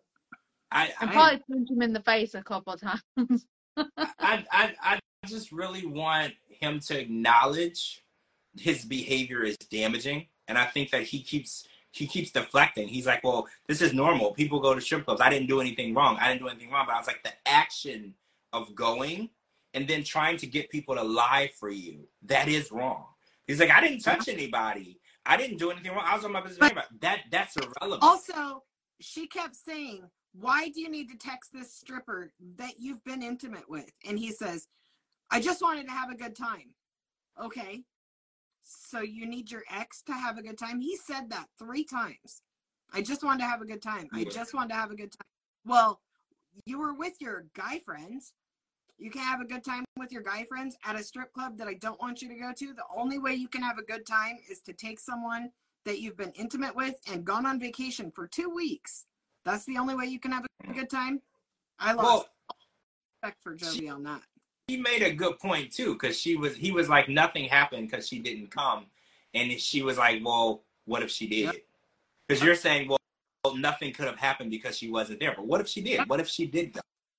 [0.71, 3.47] i I- probably punch him in the face a couple of times.
[3.77, 8.03] I, I i just really want him to acknowledge
[8.59, 12.88] his behavior is damaging and i think that he keeps he keeps deflecting.
[12.88, 14.33] He's like well this is normal.
[14.33, 15.20] People go to strip clubs.
[15.20, 16.16] I didn't do anything wrong.
[16.20, 16.87] I didn't do anything wrong.
[16.87, 18.14] But i was like the action
[18.53, 19.31] of going
[19.74, 23.05] and then trying to get people to lie for you that is wrong.
[23.46, 25.00] He's like i didn't touch anybody.
[25.26, 26.05] I didn't do anything wrong.
[26.07, 27.20] I was on my business But- that.
[27.31, 28.03] That's irrelevant.
[28.03, 28.64] Also,
[29.00, 33.68] she kept saying, Why do you need to text this stripper that you've been intimate
[33.68, 33.90] with?
[34.07, 34.66] And he says,
[35.31, 36.74] I just wanted to have a good time.
[37.42, 37.83] Okay.
[38.70, 40.80] So you need your ex to have a good time?
[40.80, 42.42] He said that three times.
[42.92, 44.09] I just wanted to have a good time.
[44.12, 45.26] I just wanted to have a good time.
[45.64, 46.00] Well,
[46.64, 48.33] you were with your guy friends.
[48.98, 51.68] You can have a good time with your guy friends at a strip club that
[51.68, 52.74] I don't want you to go to.
[52.74, 55.50] The only way you can have a good time is to take someone
[55.85, 59.06] that you've been intimate with and gone on vacation for two weeks.
[59.44, 61.22] That's the only way you can have a good time.
[61.78, 62.26] I lost Well,
[63.22, 64.22] respect for Jovi on that.
[64.70, 68.06] He made a good point too, because she was he was like nothing happened because
[68.06, 68.87] she didn't come,
[69.35, 71.62] and she was like, well, what if she did?
[72.28, 75.35] Because you're saying, well, nothing could have happened because she wasn't there.
[75.37, 76.09] But what if she did?
[76.09, 76.78] What if she did?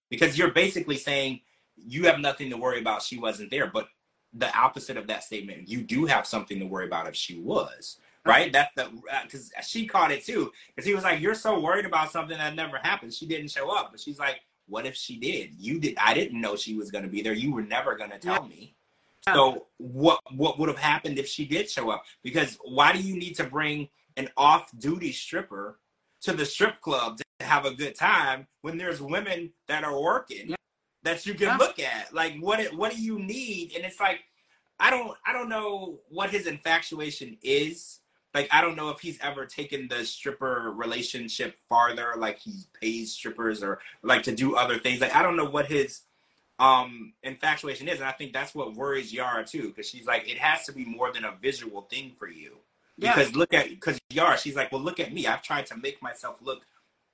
[0.09, 1.41] Because you're basically saying
[1.75, 3.01] you have nothing to worry about.
[3.01, 3.89] She wasn't there, but
[4.33, 7.97] the opposite of that statement, you do have something to worry about if she was.
[8.25, 8.53] Right?
[8.53, 10.53] That's the uh, because she caught it too.
[10.73, 13.13] Because he was like, "You're so worried about something that never happened.
[13.13, 15.56] She didn't show up." But she's like, "What if she did?
[15.58, 15.97] You did.
[15.97, 17.34] I didn't know she was going to be there.
[17.34, 18.76] You were never going to tell me."
[19.26, 22.04] So what what would have happened if she did show up?
[22.24, 25.80] Because why do you need to bring an off-duty stripper
[26.21, 30.50] to the strip club to have a good time when there's women that are working
[30.50, 30.56] Yeah.
[31.04, 31.58] that you can Yeah.
[31.58, 32.13] look at?
[32.13, 33.74] Like what what do you need?
[33.76, 34.24] And it's like
[34.80, 38.00] I don't I don't know what his infatuation is.
[38.33, 43.11] Like I don't know if he's ever taken the stripper relationship farther, like he pays
[43.13, 45.01] strippers or like to do other things.
[45.01, 46.01] Like I don't know what his
[46.59, 50.37] um infatuation is and i think that's what worries yara too because she's like it
[50.37, 52.57] has to be more than a visual thing for you
[52.97, 53.15] Yeah.
[53.15, 55.99] because look at because yara she's like well look at me i've tried to make
[56.03, 56.61] myself look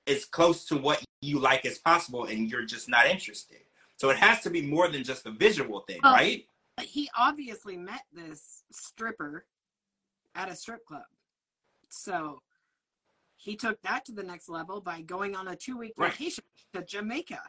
[0.05, 3.59] as close to what you like as possible and you're just not interested
[3.95, 6.11] so it has to be more than just a visual thing Oh.
[6.11, 6.45] right
[6.81, 9.45] he obviously met this stripper
[10.37, 11.03] at a strip club.
[11.89, 12.41] So
[13.35, 16.11] he took that to the next level by going on a two week Right.
[16.11, 17.41] vacation to Jamaica.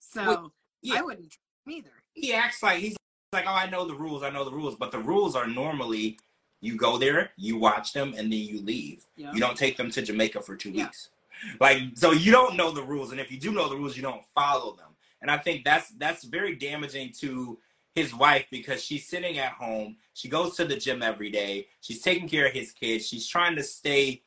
[0.00, 0.98] So Well, yeah.
[0.98, 1.92] I wouldn't either.
[2.14, 2.96] he acts like he's
[3.32, 6.18] like, oh, I know the rules, I know the rules, but the rules are normally
[6.60, 9.04] you go there, you watch them, and then you leave.
[9.16, 9.32] Yeah.
[9.32, 10.84] You don't take them to Jamaica for two Yeah.
[10.84, 11.10] weeks.
[11.58, 14.02] Like, so you don't know the rules, and if you do know the rules, you
[14.02, 14.90] don't follow them.
[15.22, 17.58] And I think that's that's very damaging to
[17.94, 19.96] his wife because she's sitting at home.
[20.14, 21.68] She goes to the gym every day.
[21.80, 23.06] She's taking care of his kids.
[23.06, 24.22] She's trying to stay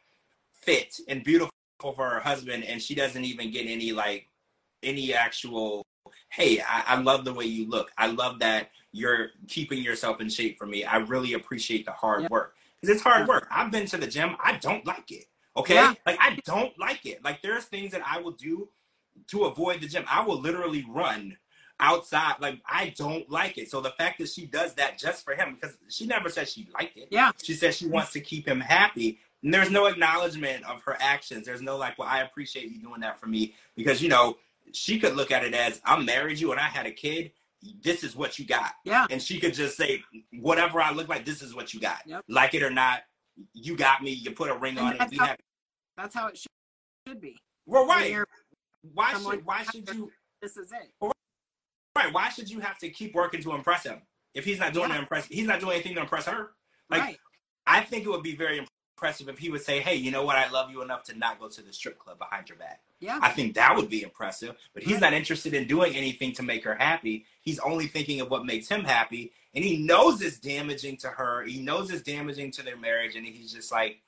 [0.51, 4.29] fit and beautiful for her husband, and she doesn't even get any like
[4.83, 5.85] any actual
[6.29, 10.29] hey I, I love the way you look i love that you're keeping yourself in
[10.29, 12.27] shape for me i really appreciate the hard Yeah.
[12.29, 15.25] work because it's hard work i've been to the gym i don't like it
[15.57, 15.93] okay Yeah.
[16.05, 18.69] like i don't like it like there's things that i will do
[19.27, 21.35] to avoid the gym i will literally run
[21.79, 25.33] outside like i don't like it so the fact that she does that just for
[25.35, 27.31] him because she never said she liked it Yeah.
[27.43, 31.45] she says she wants to keep him happy and there's no acknowledgement of her actions
[31.45, 34.37] there's no like well i appreciate you doing that for me because you know
[34.73, 37.31] she could look at it as i'm married you and i had a kid
[37.83, 39.05] this is what you got Yeah.
[39.09, 40.01] and she could just say
[40.39, 42.23] whatever i look like this is what you got Yep.
[42.29, 43.01] like it or not
[43.53, 45.37] you got me you put a ring And on it we how- have
[45.97, 46.37] That's how it
[47.07, 47.37] should, be.
[47.65, 48.15] well right
[48.93, 50.09] why should why should you
[50.41, 50.91] This is it.
[51.95, 54.01] Right why should you have to keep working to impress him
[54.33, 54.95] if he's not doing Yeah.
[54.95, 56.51] to impress he's not doing anything to impress her
[56.89, 57.17] like right.
[57.67, 60.35] I think it would be very impressive if he would say, "Hey, you know what?
[60.35, 63.17] I love you enough to not go to the strip club behind your back." Yeah.
[63.23, 64.55] I think that would be impressive.
[64.75, 65.01] But he's Right.
[65.01, 67.25] not interested in doing anything to make her happy.
[67.41, 71.43] He's only thinking of what makes him happy, and he knows it's damaging to her.
[71.43, 73.99] He knows it's damaging to their marriage, and he's just like,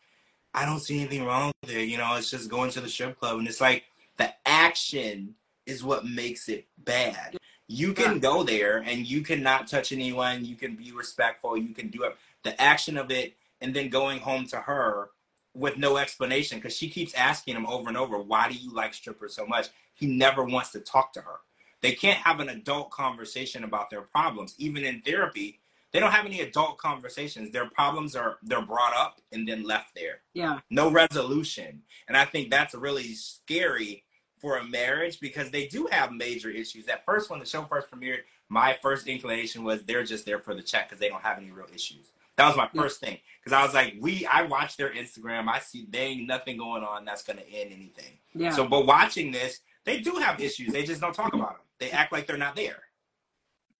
[0.54, 1.90] "I don't see anything wrong with it.
[1.90, 3.86] You know, it's just going to the strip club." And it's like
[4.18, 7.38] the action is what makes it bad.
[7.68, 8.20] You can Yeah.
[8.20, 10.46] go there and you cannot touch anyone.
[10.46, 11.58] You can be respectful.
[11.58, 12.18] You can do it.
[12.44, 15.10] The action of it, and then going home to her
[15.54, 18.94] with no explanation because she keeps asking him over and over, "Why do you like
[18.94, 21.40] strippers so much?" He never wants to talk to her.
[21.82, 24.56] They can't have an adult conversation about their problems.
[24.58, 25.60] Even in therapy,
[25.92, 27.52] they don't have any adult conversations.
[27.52, 30.60] Their problems are they're brought up and then left there Yeah.
[30.70, 31.84] no resolution.
[32.08, 34.04] And I think that's really scary
[34.40, 36.88] for a marriage because they do have major issues.
[36.88, 38.20] At first, when the show first premiered,
[38.50, 41.52] my first inclination was they're just there for the check because they don't have any
[41.52, 42.12] real issues.
[42.38, 42.82] That was my Yeah.
[42.84, 44.26] first thing because I was like, we.
[44.28, 45.48] I watch their Instagram.
[45.50, 48.20] I see they ain't nothing going on that's going to end anything.
[48.36, 48.52] Yeah.
[48.52, 50.72] So, but watching this, they do have issues.
[50.72, 51.66] They just don't talk about them.
[51.80, 52.84] They act like they're not there.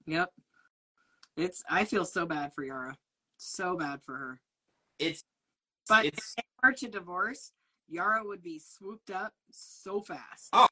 [0.08, 0.32] Yep.
[1.36, 2.98] It's I feel so bad for Yara.
[3.38, 4.40] So bad for her.
[4.98, 5.24] It's
[5.88, 7.52] But it's they were to divorce,
[7.90, 10.50] Yara would be swooped up so fast.
[10.54, 10.68] Oh.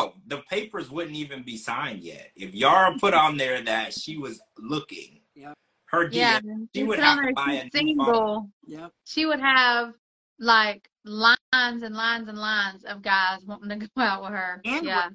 [0.00, 2.30] Oh, the papers wouldn't even be signed yet.
[2.36, 5.54] If Yara put on there that she was looking, Yeah.
[5.86, 8.06] her Yeah, DM, she she would have to buy a she's new phone.
[8.06, 8.50] single.
[8.66, 8.92] Yep.
[9.04, 9.94] She would have
[10.38, 14.60] like lines and lines and lines of guys wanting to go out with her.
[14.64, 15.08] And yeah,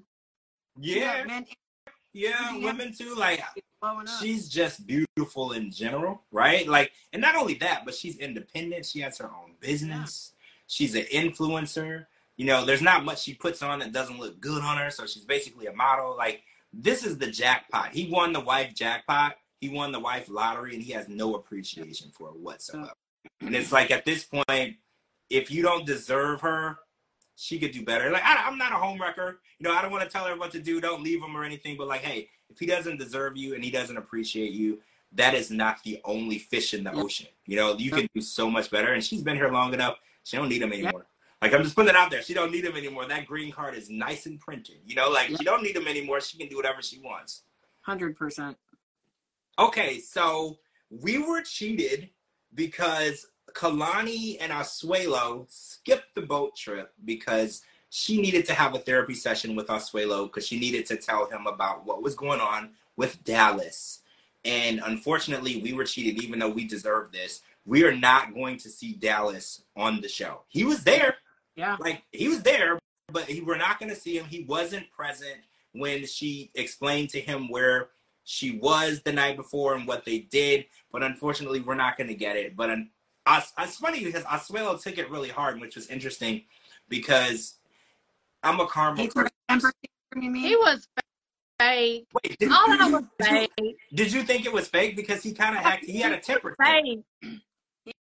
[0.77, 1.45] Yeah, man,
[2.11, 2.65] yeah, Yeah.
[2.65, 3.15] women too.
[3.15, 4.19] Like it's blowing up.
[4.21, 6.67] she's just beautiful in general, right?
[6.67, 8.85] Like, and not only that, but she's independent.
[8.85, 10.33] She has her own business.
[10.73, 12.07] She's an influencer.
[12.35, 14.89] You know, there's not much she puts on that doesn't look good on her.
[14.89, 16.15] So she's basically a model.
[16.17, 16.41] Like,
[16.73, 17.93] this is the jackpot.
[17.93, 19.35] He won the wife jackpot.
[19.61, 22.95] He won the wife lottery, and he has no appreciation for it whatsoever.
[23.39, 24.77] And it's like at this point,
[25.29, 26.79] if you don't deserve her,
[27.35, 28.09] she could do better.
[28.09, 29.35] Like I, am not a homewrecker.
[29.59, 30.81] You know, I don't want to tell her what to do.
[30.81, 31.77] Don't leave him or anything.
[31.77, 34.79] But like, hey, if he doesn't deserve you and he doesn't appreciate you,
[35.13, 37.27] that is not the only fish in the ocean.
[37.45, 38.93] You know, you can do so much better.
[38.93, 39.97] And she's been here long enough.
[40.23, 41.05] She don't need him anymore.
[41.41, 42.21] Like I'm just putting it out there.
[42.21, 43.05] She don't need him anymore.
[43.05, 44.77] That green card is nice and printed.
[44.85, 46.21] You know, like she don't need him anymore.
[46.21, 47.43] She can do whatever she wants.
[47.81, 48.57] Hundred percent.
[49.59, 50.59] Okay, so
[50.89, 52.09] we were cheated
[52.55, 59.13] because Kalani and Asuelu skipped the boat trip because she needed to have a therapy
[59.13, 63.23] session with Asuelu because she needed to tell him about what was going on with
[63.23, 63.99] Dallas.
[64.45, 67.41] And unfortunately, we were cheated, even though we deserved this.
[67.65, 70.43] We are not going to see Dallas on the show.
[70.49, 71.15] He was there.
[71.55, 71.77] Yeah.
[71.79, 72.79] Like, he was there,
[73.11, 74.25] but he, we're not going to see him.
[74.25, 75.37] He wasn't present
[75.73, 77.89] when she explained to him where
[78.25, 80.65] she was the night before and what they did.
[80.91, 82.55] But unfortunately, we're not going to get it.
[82.55, 82.69] But
[83.27, 86.43] it's funny because Asuelu took it really hard, which was interesting
[86.89, 87.55] because
[88.43, 89.01] I'm a karma.
[89.01, 89.09] He
[90.55, 90.87] was
[91.59, 92.07] fake.
[92.13, 93.51] Wait, did, All that was fake.
[93.57, 95.89] You, did you think it was fake because he kind of acted?
[95.89, 96.55] He had a temper.
[96.61, 96.99] Fake.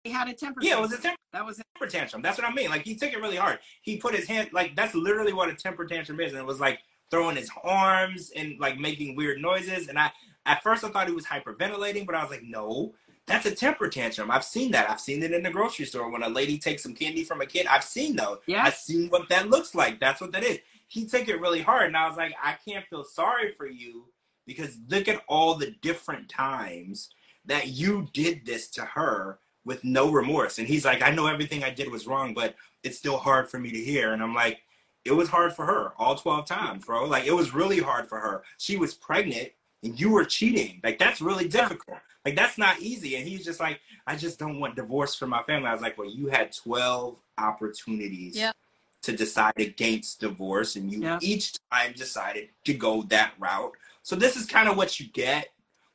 [0.03, 0.59] He had a temper.
[0.61, 1.17] Yeah, it was a temper.
[1.31, 2.21] That was a temper tantrum.
[2.21, 2.69] That's what I mean.
[2.69, 3.59] Like he took it really hard.
[3.81, 6.59] He put his hand like that's literally what a temper tantrum is, and it was
[6.59, 9.87] like throwing his arms and like making weird noises.
[9.87, 10.11] And I
[10.45, 12.93] at first I thought he was hyperventilating, but I was like, no,
[13.25, 14.29] that's a temper tantrum.
[14.29, 14.89] I've seen that.
[14.89, 17.45] I've seen it in the grocery store when a lady takes some candy from a
[17.45, 17.65] kid.
[17.67, 18.39] I've seen those.
[18.45, 18.63] Yeah.
[18.63, 19.99] I've seen what that looks like.
[19.99, 20.59] That's what that is.
[20.87, 21.87] He took it really hard.
[21.87, 24.09] And I was like, I can't feel sorry for you
[24.45, 27.09] because look at all the different times
[27.45, 30.60] that you did this to her with no remorse.
[30.60, 33.60] And he's like, I know everything I did was wrong, but it's still hard for
[33.60, 34.13] me to hear.
[34.13, 34.62] And I'm like,
[35.06, 37.06] it was hard for her all 12 times, bro.
[37.06, 38.43] Like, it was really hard for her.
[38.58, 39.49] She was pregnant
[39.84, 40.80] and you were cheating.
[40.84, 41.97] Like, that's really difficult.
[42.26, 43.15] Like that's not easy.
[43.15, 45.67] And he's just like, I just don't want divorce for my family.
[45.67, 48.56] I was like, well, you had 12 opportunities yep.
[49.04, 51.19] to decide against divorce, and you yep.
[51.21, 53.73] each time decided to go that route.
[54.04, 55.49] So this is kind of what you get.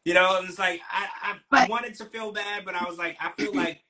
[0.08, 2.96] You know, it's like I, I, but, I wanted to feel bad, but I was
[2.96, 3.84] like, I feel like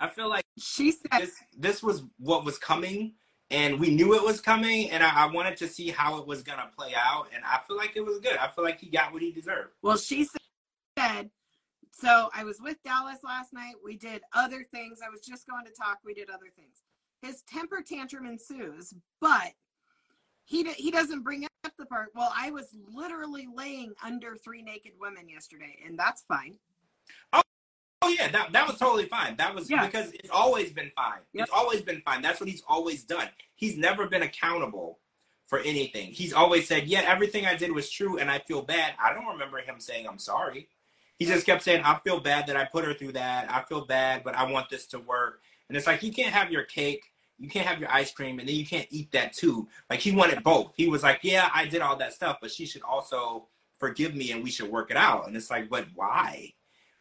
[0.00, 3.14] I feel like she said this this was what was coming
[3.48, 6.42] and we knew it was coming and I, I, wanted to see how it was
[6.42, 9.12] gonna play out and i feel like it was good i feel like he got
[9.12, 11.30] what he deserved well she said
[12.00, 13.74] so I was with Dallas last night.
[13.84, 15.00] We did other things.
[15.04, 15.98] I was just going to talk.
[16.02, 16.82] We did other things.
[17.20, 19.52] His temper tantrum ensues, but
[20.44, 21.44] he he doesn't bring
[21.80, 22.10] the part.
[22.14, 26.56] Well, I was literally laying under three naked women yesterday, and that's fine.
[27.32, 27.42] Oh,
[28.02, 29.36] oh yeah, that that was totally fine.
[29.36, 29.86] That was yeah.
[29.86, 31.20] because it's always been fine.
[31.32, 31.44] Yep.
[31.44, 32.22] It's always been fine.
[32.22, 33.28] That's what he's always done.
[33.54, 34.98] He's never been accountable
[35.46, 36.12] for anything.
[36.12, 39.26] He's always said, "Yeah, everything I did was true, and I feel bad." I don't
[39.26, 40.68] remember him saying, "I'm sorry."
[41.20, 43.52] he just kept saying, I feel bad that I put her through that.
[43.52, 45.42] I feel bad, but I want this to work.
[45.68, 47.09] And it's like, you can't have your cake,
[47.40, 49.66] you can't have your ice cream, and then you can't eat that too.
[49.88, 50.72] Like, he wanted both.
[50.76, 53.48] He was like, Yeah, I did all that stuff, but she should also
[53.78, 55.26] forgive me and we should work it out.
[55.26, 56.52] And it's like, But why?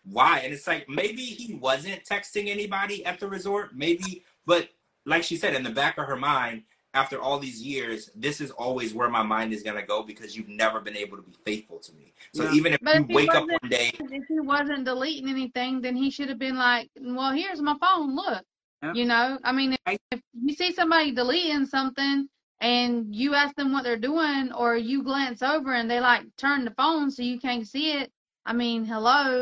[0.06, 0.40] Why?
[0.40, 4.70] And it's like, maybe he wasn't texting anybody at the resort, maybe, but
[5.06, 8.50] like she said, in the back of her mind, after all these years, this is
[8.52, 11.80] always where my mind is gonna go because you've never been able to be faithful
[11.80, 12.14] to me.
[12.34, 12.54] So yeah.
[12.54, 15.96] even if but you if wake up one day, if he wasn't deleting anything, then
[15.96, 18.16] he should have been like, "Well, here's my phone.
[18.16, 18.44] Look."
[18.82, 18.94] Yeah.
[18.94, 22.30] You know, I mean, if, if you see somebody deleting something
[22.62, 26.66] and you ask them what they're doing, or you glance over and they like turn
[26.66, 28.12] the phone so you can't see it.
[28.46, 29.42] I mean, hello,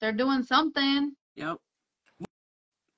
[0.00, 1.12] they're doing something.
[1.36, 1.58] Yep.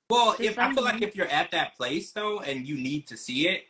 [0.09, 3.17] Well, if I feel like if you're at that place though and you need to
[3.17, 3.65] see it,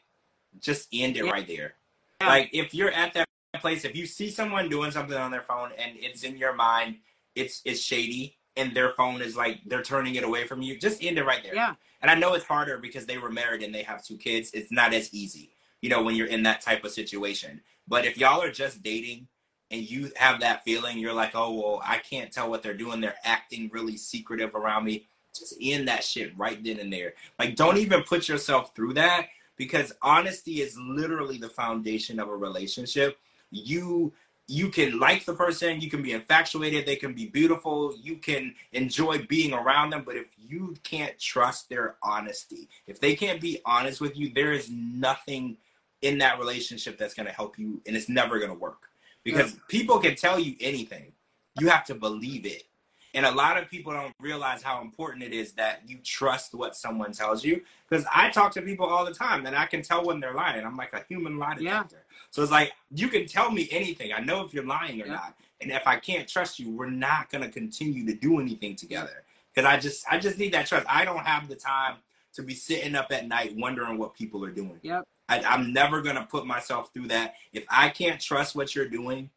[0.59, 1.31] just end it Yeah.
[1.31, 1.75] right there.
[2.21, 2.27] Yeah.
[2.27, 3.27] Like if you're at that
[3.59, 6.97] place, if you see someone doing something on their phone and it's in your mind,
[7.35, 11.03] it's it's shady, and their phone is like they're turning it away from you, just
[11.03, 11.55] end it right there.
[11.55, 11.75] Yeah.
[12.01, 14.51] And I know it's harder because they were married and they have two kids.
[14.53, 17.61] It's not as easy, you know, when you're in that type of situation.
[17.87, 19.27] But if y'all are just dating
[19.71, 23.01] and you have that feeling, you're like, oh well, I can't tell what they're doing.
[23.01, 25.07] They're acting really secretive around me.
[25.35, 27.13] Just end that shit right then and there.
[27.37, 32.35] Like, don't even put yourself through that because honesty is literally the foundation of a
[32.35, 33.17] relationship.
[33.51, 34.13] You
[34.47, 38.53] you can like the person, you can be infatuated, they can be beautiful, you can
[38.73, 43.59] enjoy being around them, but if you can't trust their honesty, if they can't be
[43.65, 45.57] honest with you, there is nothing
[46.01, 48.89] in that relationship that's going to help you and it's never going to work.
[49.23, 51.11] Because people can tell you anything.
[51.59, 52.65] You have to believe it.
[53.15, 56.75] And a lot of people don't realize how important it is that you trust what
[56.75, 57.61] someone tells you.
[57.89, 60.65] Because I talk to people all the time and I can tell when they're lying.
[60.65, 61.77] I'm like a human lie Yeah.
[61.77, 62.05] detector.
[62.29, 64.11] So it's like you can tell me anything.
[64.11, 65.13] I know if you're lying or Yeah.
[65.13, 65.37] not.
[65.61, 69.23] And if I can't trust you, we're not gonna continue to do anything together.
[69.53, 70.85] Because I just I just need that trust.
[70.89, 71.95] I don't have the time
[72.33, 74.79] to be sitting up at night wondering what people are doing.
[74.83, 75.05] Yep.
[75.29, 77.35] I, I'm never gonna put myself through that.
[77.53, 79.29] If I can't trust what you're doing,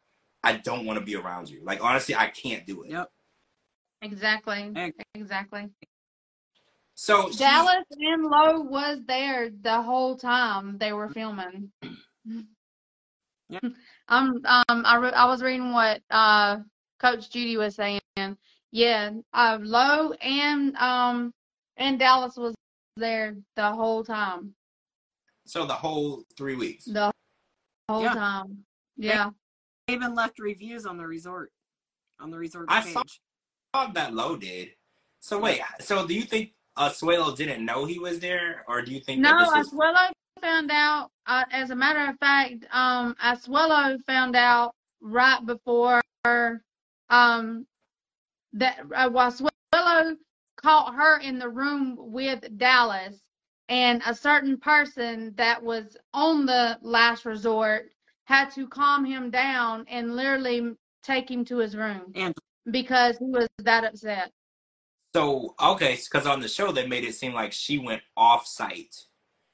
[0.42, 1.60] I don't want to be around you.
[1.62, 2.90] Like honestly, I can't do it.
[2.90, 3.10] Yep.
[4.02, 4.70] Exactly.
[4.74, 4.92] Hey.
[5.14, 5.68] Exactly.
[6.94, 11.70] So she- Dallas and Lowe was there the whole time they were filming.
[13.48, 13.60] Yeah.
[14.08, 16.58] I'm um I re- I was reading what uh
[16.98, 18.00] Coach Judy was saying.
[18.70, 21.32] Yeah, uh Lowe and um
[21.76, 22.54] and Dallas was
[22.96, 24.54] there the whole time.
[25.46, 26.84] so the whole three weeks.
[26.86, 27.10] The
[27.88, 28.14] whole Yeah.
[28.14, 28.64] time.
[28.96, 29.30] Yeah.
[29.86, 31.52] They even left reviews on the resort,
[32.20, 32.92] on the resort I page.
[32.94, 33.02] saw-
[33.72, 34.70] thought that Lowe did.
[35.20, 39.00] So wait, so do you think Asuelu didn't know he was there, or do you
[39.00, 41.10] think No, that this was Asuelu found out.
[41.26, 46.00] Uh, as a matter of fact, um, Asuelu found out right before
[47.10, 47.66] um
[48.52, 50.16] that uh, Asuelu
[50.56, 53.20] caught her in the room with Dallas,
[53.68, 57.90] and a certain person that was on the last resort
[58.24, 62.34] had to calm him down and literally take him to his room And
[62.70, 64.30] because he was that upset.
[65.14, 65.96] so okay?
[66.02, 68.94] Because on the show they made it seem like she went off site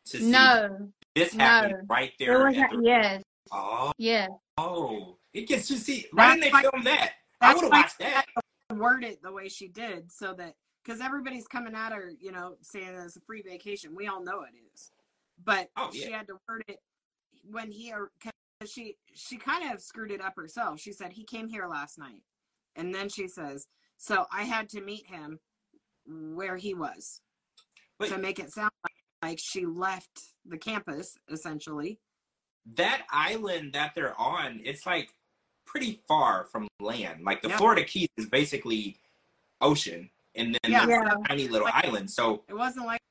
[0.06, 1.44] to see No, this no.
[1.44, 2.44] happened right there.
[2.44, 3.22] was at the, yes,
[3.52, 4.30] oh, yes.
[4.58, 6.06] oh, it gets to see.
[6.12, 7.12] Why didn't they film that?
[7.40, 8.26] I would have watched that.
[8.74, 12.56] word it the way she did so that because everybody's coming at her, you know,
[12.60, 13.94] saying it's a free vacation.
[13.94, 14.90] We all know it is,
[15.42, 16.78] but Oh, she had to word it
[17.50, 20.80] when he because she she kind of screwed it up herself.
[20.80, 22.22] She said he came here last night,
[22.76, 25.40] and then she says, "So I had to meet him
[26.06, 27.20] where he was
[27.98, 28.70] But- to make it sound
[29.22, 32.00] like she left the campus essentially."
[32.66, 35.12] that island that they're on, it's like
[35.66, 37.22] pretty far from land.
[37.22, 37.58] Like the Yeah.
[37.58, 38.96] Florida Keys is basically
[39.60, 40.86] ocean, and then Yeah.
[40.86, 41.14] that's Yeah.
[41.22, 42.10] a tiny little Like- island.
[42.10, 43.02] So It wasn't like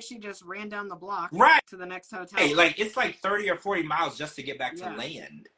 [0.00, 2.38] she just ran down the block right, to the next hotel.
[2.38, 5.48] hey, like it's like thirty or forty miles just to get back to land.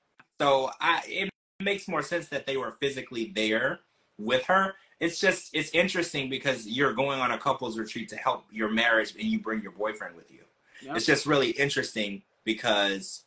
[0.40, 3.80] So I, it makes more sense that they were physically there
[4.18, 4.74] with her.
[5.00, 9.14] It's just it's interesting because you're going on a couples retreat to help your marriage,
[9.14, 10.40] and you bring your boyfriend with you.
[10.82, 10.96] Yep.
[10.96, 13.24] It's just really interesting because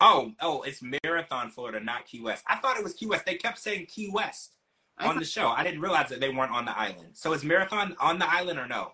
[0.00, 2.44] oh oh it's Marathon, Florida, not Key West.
[2.48, 3.26] I thought it was Key West.
[3.26, 4.54] They kept saying Key West
[4.98, 5.48] I, on the show.
[5.48, 7.10] I didn't realize that they weren't on the island.
[7.12, 8.92] So is Marathon on the island or no?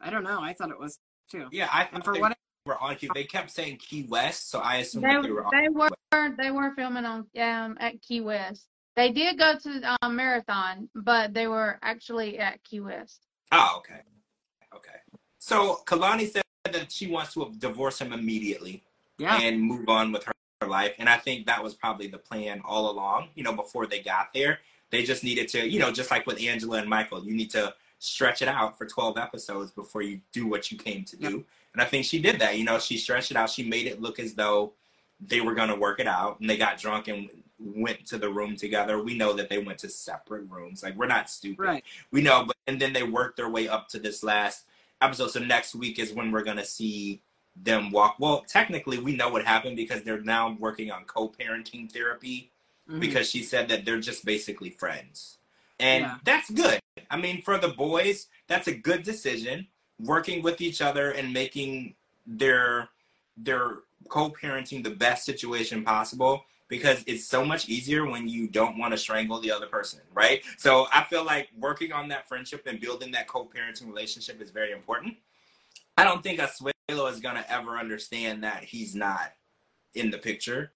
[0.00, 0.40] I don't know.
[0.40, 0.98] I thought it was
[1.30, 1.46] too.
[1.52, 2.36] Yeah, I And for what
[2.68, 3.08] were on Key.
[3.14, 5.50] They kept saying Key West, so I assumed They, they were on.
[5.50, 8.66] they were they were filming on um at Key West.
[8.94, 13.26] They did go to um, Marathon, but they were actually at Key West.
[13.52, 14.00] Oh, okay,
[14.74, 14.98] okay.
[15.38, 18.82] So Kalani said that she wants to divorce him immediately
[19.18, 19.40] Yeah.
[19.40, 22.60] and move on with her, her life, and I think that was probably the plan
[22.64, 23.28] all along.
[23.34, 24.58] You know, before they got there,
[24.90, 27.74] they just needed to, you know, just like with Angela and Michael, you need to
[28.00, 31.44] stretch it out for 12 episodes before you do what you came to do.
[31.72, 32.58] And I think she did that.
[32.58, 33.50] You know, she stretched it out.
[33.50, 34.72] She made it look as though
[35.20, 36.40] they were going to work it out.
[36.40, 37.28] And they got drunk and
[37.58, 39.02] went to the room together.
[39.02, 40.82] We know that they went to separate rooms.
[40.82, 41.62] Like, we're not stupid.
[41.62, 41.84] Right.
[42.10, 42.44] We know.
[42.46, 44.64] But and then they worked their way up to this last
[45.00, 45.30] episode.
[45.30, 47.20] So next week is when we're going to see
[47.60, 48.16] them walk.
[48.18, 52.50] Well, technically, we know what happened because they're now working on co parenting therapy
[52.88, 53.00] Mhm.
[53.00, 55.38] because she said that they're just basically friends.
[55.80, 56.18] And Yeah.
[56.24, 56.80] that's good.
[57.10, 59.68] I mean, for the boys, that's a good decision.
[60.00, 61.94] Working with each other and making
[62.26, 62.88] their
[63.36, 68.92] their co-parenting the best situation possible because it's so much easier when you don't want
[68.92, 70.42] to strangle the other person, right?
[70.58, 74.72] So I feel like working on that friendship and building that co-parenting relationship is very
[74.72, 75.16] important.
[75.96, 79.32] I don't think Asuelu is gonna ever understand that he's not
[79.94, 80.72] in the picture.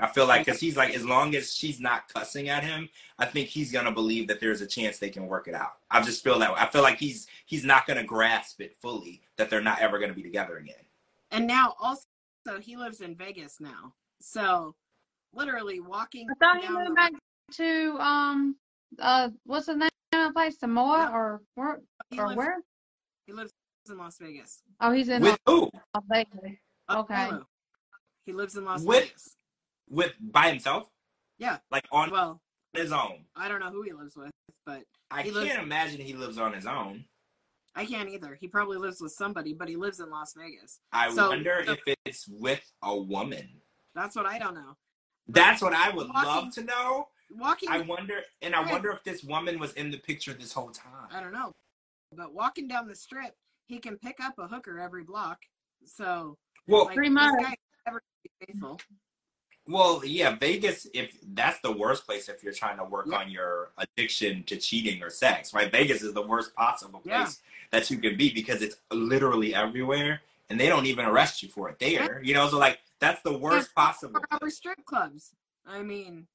[0.00, 3.26] I feel like because he's like, as long as she's not cussing at him, I
[3.26, 5.72] think he's gonna believe that there's a chance they can work it out.
[5.90, 6.58] I just feel that way.
[6.60, 10.14] I feel like he's he's not gonna grasp it fully that they're not ever gonna
[10.14, 10.84] be together again.
[11.32, 12.04] And now also
[12.46, 13.92] so he lives in Vegas now.
[14.20, 14.74] So
[15.34, 17.12] literally walking I thought he moved back
[17.54, 18.56] to um
[19.00, 20.60] uh what's the name of the place?
[20.60, 21.80] Samoa or where
[22.10, 22.56] he or lives, where?
[23.26, 23.52] he lives
[23.90, 24.62] in Las Vegas.
[24.80, 25.68] Oh, he's in With who?
[25.94, 26.56] Las Vegas.
[26.88, 27.14] Uh, Okay.
[27.14, 27.44] Hulu.
[28.26, 29.34] He lives in Las With- Vegas.
[29.90, 30.88] With by himself?
[31.38, 31.58] Yeah.
[31.70, 32.40] Like on Well,
[32.72, 33.24] his own.
[33.36, 34.30] I don't know who he lives with,
[34.66, 37.04] but I can't lives- imagine he lives on his own.
[37.74, 38.34] I can't either.
[38.40, 40.80] He probably lives with somebody, but he lives in Las Vegas.
[40.92, 43.62] I So- wonder so- if it's with a woman.
[43.94, 44.76] That's what I don't know.
[45.28, 47.08] That's what I would Walking- love to know.
[47.30, 47.68] walking.
[47.68, 51.08] I wonder, and I wonder if this woman was in the picture this whole time.
[51.10, 51.52] I don't know,
[52.12, 53.36] but walking down the strip,
[53.66, 55.44] he can pick up a hooker every block.
[55.84, 56.36] So
[56.66, 57.42] Well, like Pretty this much.
[57.42, 58.80] guy is never gonna be faithful.
[59.68, 60.86] Well, yeah, Vegas.
[60.94, 63.18] If that's the worst place if you're trying to work Yeah.
[63.18, 65.70] on your addiction to cheating or sex, right?
[65.70, 67.24] Vegas is the worst possible Yeah.
[67.24, 71.50] place that you can be because it's literally everywhere, and they don't even arrest you
[71.50, 72.22] for it there.
[72.24, 74.20] You know, so like that's the worst possible.
[74.32, 75.32] Or our strip clubs.
[75.66, 76.26] I mean,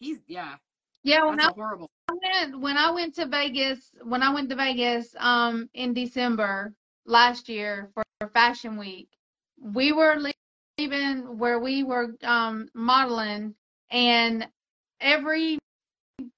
[0.00, 0.56] he's yeah,
[1.04, 1.90] Yeah, when that's I a horrible.
[2.10, 6.74] went when I went to Vegas when I went to Vegas um in December
[7.06, 9.08] last year for, for Fashion Week,
[9.60, 10.16] we were
[10.80, 13.54] leaving where we were um modeling
[13.90, 14.48] and
[15.00, 15.58] every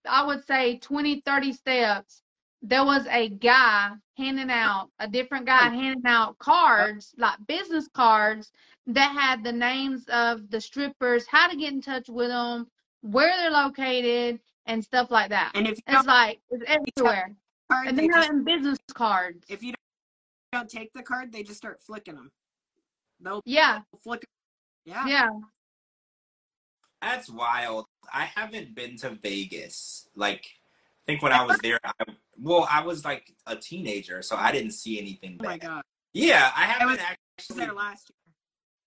[0.08, 2.22] I would say 20 30 steps
[2.62, 8.50] there was a guy handing out a different guy handing out cards like business cards
[8.86, 12.66] that had the names of the strippers, how to get in touch with them,
[13.02, 15.52] where they're located and stuff like that.
[15.54, 17.34] And if It's like it's everywhere.
[17.70, 19.44] card, And they they're just, having business cards.
[19.48, 19.72] if you
[20.52, 22.30] don't take the card, they just start flicking them.
[23.22, 24.24] They'll Yeah, flick.
[24.84, 25.06] Yeah.
[25.06, 25.28] yeah.
[27.00, 27.86] That's wild.
[28.12, 30.08] I haven't been to Vegas.
[30.14, 31.92] Like, I think when I was there, I,
[32.38, 35.82] well, I was like a teenager, so I didn't see anything Oh my god.
[36.12, 37.56] Yeah, I haven't was- I was actually.
[37.64, 38.16] there last year.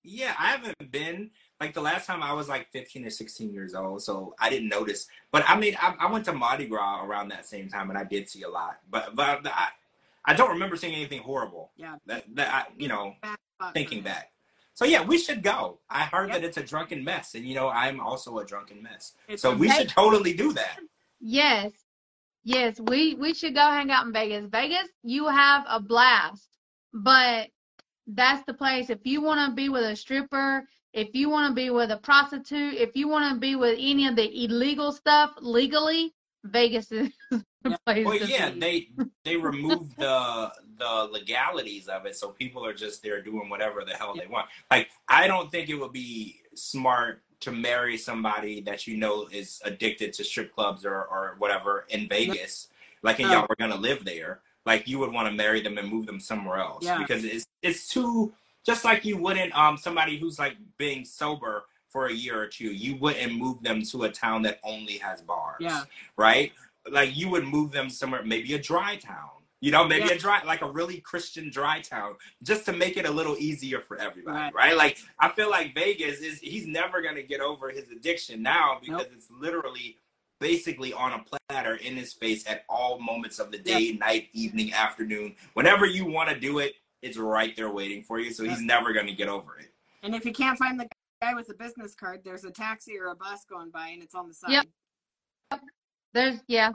[0.07, 1.31] Yeah, I haven't been.
[1.59, 4.69] Like the last time I was like 15 or 16 years old, so I didn't
[4.69, 5.07] notice.
[5.31, 8.03] But I mean, I, I went to Mardi Gras around that same time, and I
[8.03, 8.77] did see a lot.
[8.89, 9.69] But but I,
[10.23, 11.71] I don't remember seeing anything horrible.
[11.75, 11.95] Yeah.
[12.05, 14.31] That that I, you know, Bad spot for thinking back.
[14.73, 15.79] So yeah, we should go.
[15.89, 16.41] I heard Yep.
[16.41, 19.13] that it's a drunken mess, and you know, I'm also a drunken mess.
[19.27, 20.79] It's So we should totally do that.
[21.19, 21.71] Yes.
[22.43, 24.45] Yes, we we should go hang out in Vegas.
[24.51, 26.47] Vegas, you have a blast.
[26.93, 27.49] But
[28.07, 31.55] that's the place if you want to be with a stripper, if you want to
[31.55, 35.31] be with a prostitute, if you want to be with any of the illegal stuff
[35.41, 37.09] legally, Vegas is
[37.69, 37.77] Yeah.
[37.85, 38.59] place Well, yeah, be.
[38.59, 38.89] they
[39.23, 43.93] they remove the the legalities of it, so people are just there doing whatever the
[43.93, 44.47] hell they want.
[44.69, 49.61] Like, I don't think it would be smart to marry somebody that you know is
[49.65, 52.67] addicted to strip clubs or or whatever in Vegas.
[53.03, 54.41] Like, and y'all were gonna live there.
[54.65, 56.97] Like, you would want to marry them and move them somewhere else Yeah.
[56.97, 58.33] because it's it's too
[58.65, 62.65] just like you wouldn't um somebody who's like being sober for a year or two,
[62.73, 65.83] you wouldn't move them to a town that only has bars Yeah.
[66.17, 66.51] right?
[66.89, 69.29] Like you would move them somewhere, maybe a dry town.
[69.61, 70.13] You know, maybe Yeah.
[70.13, 73.81] a dry, like a really Christian dry town, just to make it a little easier
[73.81, 74.53] for everybody, Right.
[74.53, 74.77] right?
[74.77, 79.03] Like I feel like Vegas is he's never gonna get over his addiction now because
[79.07, 79.13] Nope.
[79.15, 79.97] it's literally
[80.39, 84.73] basically on a platter in his face at all moments of the day, night, evening,
[84.73, 85.35] afternoon.
[85.53, 88.31] Whenever you want to do it, it's right there waiting for you.
[88.31, 89.73] So he's never gonna get over it.
[90.03, 90.87] And if you can't find the
[91.21, 94.13] guy with the business card, there's a taxi or a bus going by and it's
[94.13, 94.51] on the side.
[95.51, 95.61] Yep.
[96.15, 96.71] There's yeah.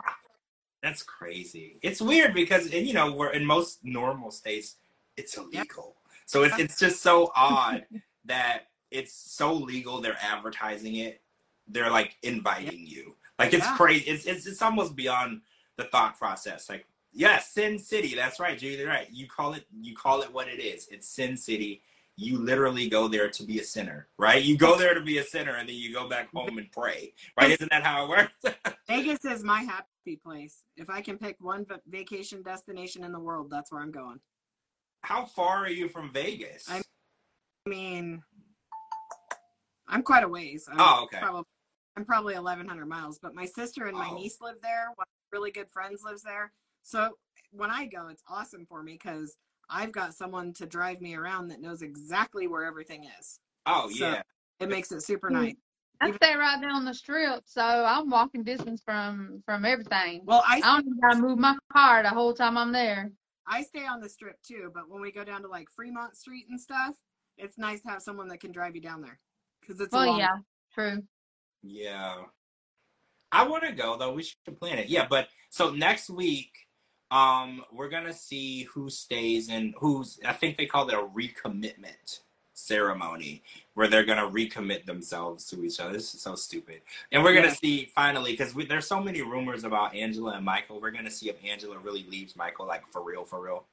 [0.83, 1.79] That's crazy.
[1.83, 4.77] It's weird because and, you know we're in most normal states,
[5.17, 5.97] it's illegal.
[6.27, 6.63] So it's uh-huh.
[6.63, 7.87] it's just so odd
[8.27, 10.03] that it's so legal.
[10.03, 11.23] They're advertising it.
[11.67, 13.17] They're like inviting you.
[13.39, 13.77] Like it's Yeah.
[13.77, 14.11] crazy.
[14.11, 15.41] It's it's it's almost beyond
[15.77, 16.69] the thought process.
[16.69, 18.15] Like yes, Sin City.
[18.15, 18.85] That's right, Julie.
[18.85, 19.09] Right.
[19.11, 20.87] You call it you call it what it is.
[20.89, 21.83] It's Sin City.
[22.23, 24.43] You literally go there to be a sinner, right?
[24.43, 27.15] You go there to be a sinner, and then you go back home and pray,
[27.35, 27.51] right?
[27.51, 28.77] Isn't that how it works?
[28.89, 30.63] Vegas is my happy place.
[30.77, 34.21] If I can pick one va- vacation destination in the world, that's where I'm going.
[35.03, 36.67] How far are you from Vegas?
[36.69, 36.83] I
[37.67, 38.21] mean,
[39.89, 40.69] I'm quite a ways.
[40.71, 41.21] I'm Oh, okay.
[41.21, 41.45] Probably,
[41.97, 44.15] I'm probably 1,100 miles, but my sister and my Oh.
[44.17, 44.89] niece live there.
[44.95, 46.53] One of my really good friends lives there.
[46.83, 47.17] So
[47.51, 49.37] when I go, it's awesome for me because
[49.71, 53.39] I've got someone to drive me around that knows exactly where everything is.
[53.67, 54.23] oh So- yeah.
[54.59, 55.35] It makes it super Hmm.
[55.35, 55.55] nice.
[56.03, 60.23] I stay right down the strip, so I'm walking distance from from everything.
[60.25, 63.11] Well, I I don't even gotta move my car the whole time I'm there.
[63.47, 66.47] I stay on the strip too, but when we go down to like Fremont Street
[66.51, 66.95] and stuff,
[67.39, 69.19] it's nice to have someone that can drive you down there
[69.61, 70.37] because it's a Well, long- yeah,
[70.75, 71.03] true.
[71.63, 72.25] Yeah.
[73.33, 74.13] I want to go though.
[74.13, 74.89] We should plan it.
[74.89, 76.51] Yeah, but so next week,
[77.11, 80.21] um, we're gonna see who stays and who's.
[80.25, 82.21] I think they call it a recommitment
[82.53, 83.43] ceremony,
[83.75, 85.93] where they're gonna recommit themselves to each other.
[85.93, 86.83] This is so stupid.
[87.11, 87.55] And we're gonna Yeah.
[87.55, 90.81] see finally because there's so many rumors about Angela and Michael.
[90.81, 93.67] We're gonna see if Angela really leaves Michael, like for real, for real.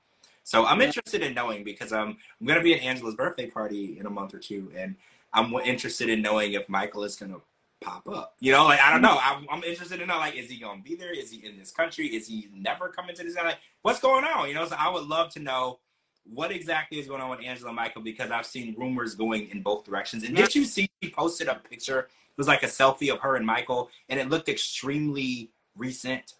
[0.43, 0.87] So I'm Yeah.
[0.87, 4.33] interested in knowing because um, I'm gonna be at Angela's birthday party in a month
[4.33, 4.95] or two, and
[5.33, 7.41] I'm interested in knowing if Michael is gonna
[7.81, 8.35] pop up.
[8.39, 9.17] You know, like I don't know.
[9.21, 11.11] I'm, I'm interested to know like is he gonna be there?
[11.11, 12.07] Is he in this country?
[12.07, 13.35] Is he never coming to this?
[13.35, 14.47] Like what's going on?
[14.47, 15.79] You know, so I would love to know
[16.25, 19.85] what exactly is going on with Angela Michael because I've seen rumors going in both
[19.85, 20.23] directions.
[20.23, 21.99] And did you see she posted a picture?
[22.01, 26.33] It was like a selfie of her and Michael, and it looked extremely recent,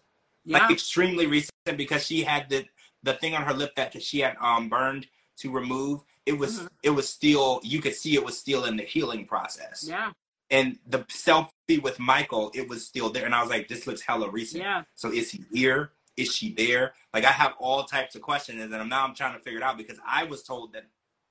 [0.44, 0.58] Yeah.
[0.58, 2.66] like extremely recent because she had the
[3.04, 5.06] the thing on her lip that she had um burned
[5.38, 6.02] to remove.
[6.26, 6.68] It was Mhm.
[6.82, 9.84] it was still you could see it was still in the healing process.
[9.88, 10.12] yeah.
[10.50, 14.00] And the selfie with Michael, it was still there, and I was like, this looks
[14.00, 14.62] hella recent.
[14.62, 14.82] Yeah.
[14.94, 15.92] So is he here?
[16.16, 16.94] Is she there?
[17.12, 19.62] Like I have all types of questions, and I'm now I'm trying to figure it
[19.62, 20.84] out because I was told that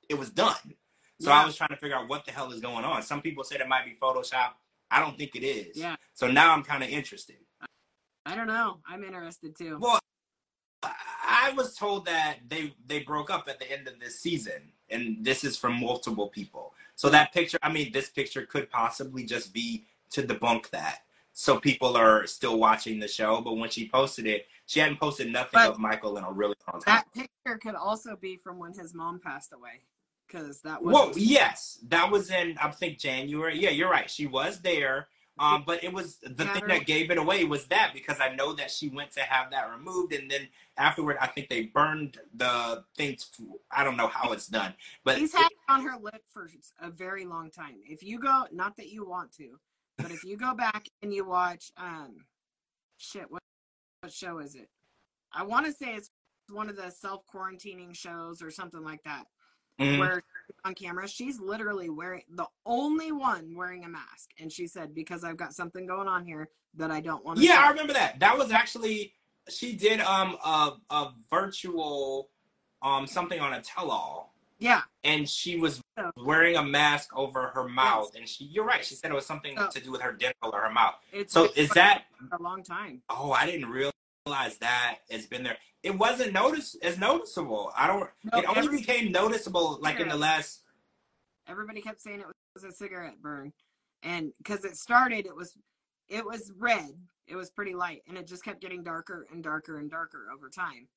[0.08, 0.56] it was done.
[1.20, 1.42] So Yeah.
[1.42, 3.02] I was trying to figure out what the hell is going on.
[3.02, 4.52] Some people said it might be Photoshop.
[4.92, 5.76] I don't think it is.
[5.76, 5.96] Yeah.
[6.14, 7.38] So now I'm kind of interested.
[8.26, 8.78] I don't know.
[8.88, 9.78] I'm interested too.
[9.80, 10.00] Well,
[10.84, 15.26] I was told that they they broke up at the end of this season, and
[15.26, 16.74] this is from multiple people.
[16.98, 21.04] So that picture, I mean, this picture could possibly just be to debunk that.
[21.32, 25.32] So people are still watching the show, but when she posted it, she hadn't posted
[25.32, 27.04] nothing But- of Michael in a really long time.
[27.14, 29.84] That picture could also be from when his mom passed away,
[30.28, 30.96] because that was.
[30.96, 33.60] Whoa, yes, that was in I think January.
[33.60, 34.10] Yeah, you're right.
[34.10, 35.08] She was there.
[35.40, 38.34] Um, but it was the Yeah, thing that gave it away was that because I
[38.34, 42.18] know that she went to have that removed, and then afterward, I think they burned
[42.36, 43.30] the things.
[43.72, 44.74] I don't know how it's done,
[45.04, 47.76] but He's had it on her lip for a very long time.
[47.86, 49.60] If you go, not that you want to,
[49.98, 52.26] but if you go back and you watch, um,
[52.98, 53.42] shit, what
[54.02, 54.70] what show is it?
[55.34, 56.10] I want to say it's
[56.50, 59.26] one of the self quarantining shows or something like that,
[59.80, 60.00] Mhm.
[60.00, 60.24] where
[60.64, 65.24] on camera she's literally wearing the only one wearing a mask, and she said because
[65.24, 67.46] I've got something going on here that I don't want to.
[67.46, 68.20] yeah, I remember that.
[68.20, 69.14] That was actually
[69.50, 72.30] she did um a a virtual
[72.82, 74.34] um something on a tell-all.
[74.60, 78.84] yeah, and she was So- wearing a mask over her mouth and she you're right
[78.84, 81.32] she said it was something So- to do with her dental or her mouth it's
[81.34, 83.02] so is that a long time.
[83.10, 83.94] oh i didn't realize
[84.62, 85.58] that it's been there.
[85.84, 87.72] It wasn't notice as noticeable.
[87.78, 90.64] I don't No, it only became noticeable like in the last
[91.48, 93.54] everybody kept saying it was a cigarette burn.
[94.04, 95.58] And because it started it was
[96.10, 96.92] it was red.
[97.28, 100.50] It was pretty light and it just kept getting darker and darker and darker over
[100.50, 100.88] time.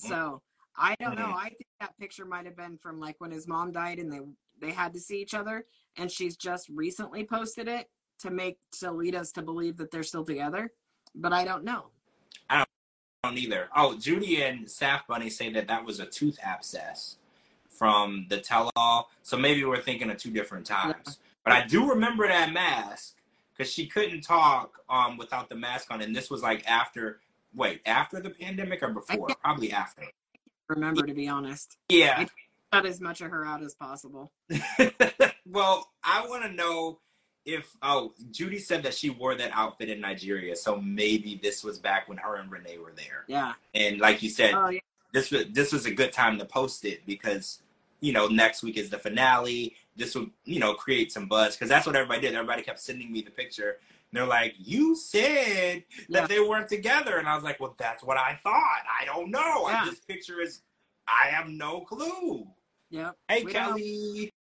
[0.00, 0.08] Hmm.
[0.08, 0.42] So
[0.76, 1.34] i don't know.
[1.36, 4.20] I think that picture might have been from like when his mom died and they
[4.60, 5.66] they had to see each other
[5.96, 7.88] and she's just recently posted it
[8.20, 10.72] to make to lead us to believe that they're still together
[11.14, 11.86] but i don't know
[13.32, 13.68] don't either.
[13.74, 17.16] Oh judy and saf bunny say that that was a tooth abscess
[17.68, 19.10] from the tell-all.
[19.22, 21.18] So maybe we're thinking of two different times.
[21.44, 23.16] But i do remember that mask
[23.56, 27.20] because she couldn't talk um without the mask on and this was like after
[27.54, 29.28] wait after the pandemic or before?
[29.42, 30.02] probably after.
[30.68, 31.76] remember to be honest.
[31.88, 32.26] Yeah.
[32.70, 34.32] Cut as much of her out as possible.
[35.44, 36.98] Well i want to know
[37.44, 41.78] if oh judy said that she wore that outfit in nigeria so maybe this was
[41.78, 43.24] back when her and renee were there.
[43.26, 43.54] Yeah.
[43.74, 44.80] And like you said oh yeah.
[45.12, 47.60] this was this was a good time to post it because
[48.00, 49.74] you know next week is the finale.
[49.96, 52.34] This would you know create some buzz because that's what everybody did.
[52.34, 53.78] Everybody kept sending me the picture.
[54.10, 56.20] And they're like you said Yeah.
[56.20, 57.16] that they weren't together.
[57.18, 58.82] And i was like well that's what i thought.
[59.00, 59.68] I don't know.
[59.68, 59.84] Yeah.
[59.84, 60.62] this picture is
[61.08, 62.46] i have no clue.
[62.90, 63.16] Yep.
[63.28, 64.32] Hey We kelly.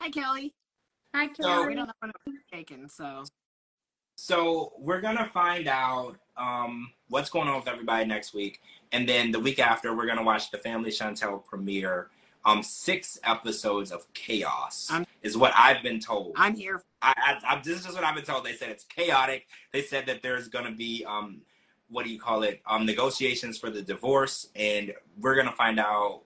[0.00, 0.54] Hi kelly
[1.14, 1.68] Hi, So- Carrie.
[1.68, 3.24] we don't know when it's taken so
[4.16, 8.60] So we're gonna find out um, what's going on with everybody next week,
[8.92, 12.10] and then the week after, we're gonna watch the Family Chantel premiere.
[12.44, 16.32] Um, six episodes of chaos I'm- is what I've been told.
[16.36, 17.12] i'm here I,
[17.44, 18.44] I, I, this is just what I've been told.
[18.44, 19.46] They said it's chaotic.
[19.72, 21.40] They said that there's gonna be um,
[21.88, 22.60] what do you call it?
[22.66, 26.22] Um, negotiations for the divorce, and we're gonna find out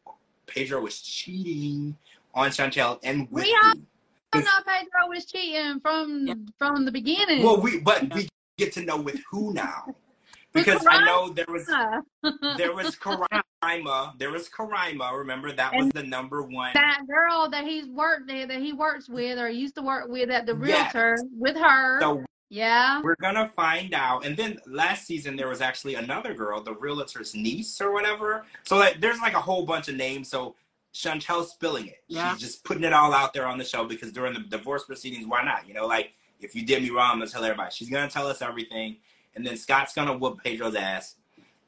[0.46, 1.96] Pedro was cheating
[2.34, 3.82] on Chantel and with We are- who.
[4.34, 6.34] I know Pedro was cheating from Yeah.
[6.58, 7.42] from the beginning.
[7.42, 8.28] Well, we but we
[8.58, 9.94] get to know with who now,
[10.52, 11.66] because I know there was
[12.56, 15.16] there was Karima, there was Karima.
[15.16, 16.72] Remember that was the number one.
[16.74, 20.30] that girl that he's worked there that he works with or used to work with
[20.30, 20.94] at the Yes.
[20.94, 22.00] realtor with her.
[22.00, 23.00] So yeah.
[23.02, 24.24] we're gonna find out.
[24.24, 28.44] And then last season there was actually another girl, the realtor's niece or whatever.
[28.62, 30.28] So like, there's like a whole bunch of names.
[30.28, 30.54] So
[30.94, 32.02] Chantel's spilling it.
[32.06, 32.32] Yeah.
[32.32, 35.26] She's just putting it all out there on the show because during the divorce proceedings,
[35.26, 35.66] why not?
[35.66, 37.72] You know, like if you did me wrong, I'm gonna tell everybody.
[37.74, 38.96] She's gonna tell us everything,
[39.34, 41.16] and then Scott's gonna whoop Pedro's ass.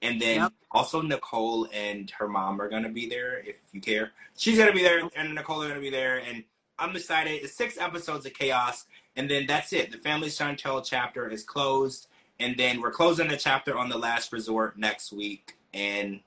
[0.03, 0.53] And then Yep.
[0.71, 4.13] also Nicole and her mom are gonna be there if you care.
[4.37, 6.45] She's gonna be there, and Nicole are gonna be there, and
[6.79, 7.43] I'm excited.
[7.43, 8.85] It's six episodes of chaos,
[9.17, 9.91] and then that's it.
[9.91, 12.07] The Family Chantel chapter is closed,
[12.39, 16.21] and then we're closing the chapter on the Last Resort next week, and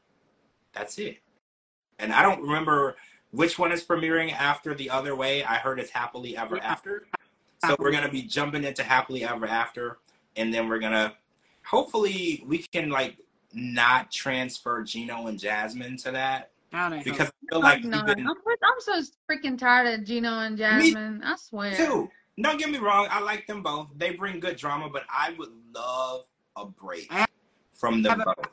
[0.73, 1.19] that's it.
[1.99, 2.95] And I don't remember
[3.31, 5.43] which one is premiering after the other way.
[5.43, 6.71] I heard it's Happily Ever Yeah.
[6.71, 7.07] After.
[7.65, 9.99] So we're gonna be jumping into Happily Ever After,
[10.37, 11.15] and then we're gonna
[11.65, 13.17] hopefully we can like
[13.53, 17.03] not transfer Gino and Jasmine to that I hope.
[17.03, 18.03] because I feel like Fuck no.
[18.03, 21.21] been I'm, I'm so freaking tired of Gino and Jasmine.
[21.23, 21.75] I swear.
[21.75, 22.09] too.
[22.41, 23.87] Don't get me wrong, I like them both.
[23.97, 26.23] They bring good drama, but I would love
[26.55, 27.11] a break
[27.73, 28.45] from them both.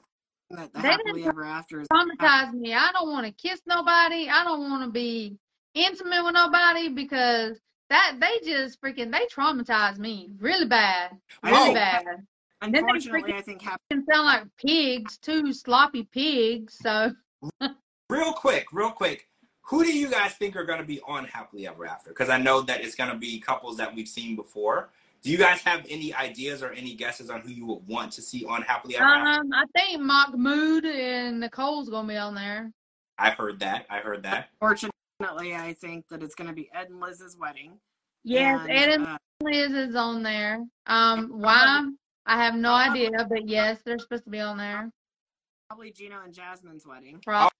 [0.50, 2.74] That the They happily ever after is Traumatize me.
[2.74, 4.28] I don't want to kiss nobody.
[4.28, 5.36] I don't want to be
[5.74, 7.58] intimate with nobody because
[7.90, 12.04] that they just freaking they traumatize me really bad, I really think- bad.
[12.72, 16.78] they unfortunately freaking- I think happy Can sound like pigs two sloppy pigs.
[16.80, 17.12] So
[18.08, 19.28] Real quick, real quick.
[19.68, 22.10] Who do you guys think are going to be on Happily Ever After?
[22.10, 24.90] Because I know that it's going to be couples that we've seen before.
[25.26, 28.22] Do you guys have any ideas or any guesses on who you would want to
[28.22, 29.40] see on Happily Ever After?
[29.40, 32.70] um, I think Mahmoud and Nicole's gonna be on there.
[33.18, 33.86] I heard that.
[33.90, 34.50] I heard that.
[34.60, 34.92] Fortunately,
[35.52, 37.72] I think that it's going to be Ed and Liz's wedding.
[38.22, 40.64] Yes, and, Ed and uh, Liz is on there.
[40.86, 41.88] Um, why?
[42.26, 44.92] I have no idea, but yes, they're supposed to be on there.
[45.68, 47.18] probably Gino and Jasmine's wedding.
[47.24, 47.50] Probably.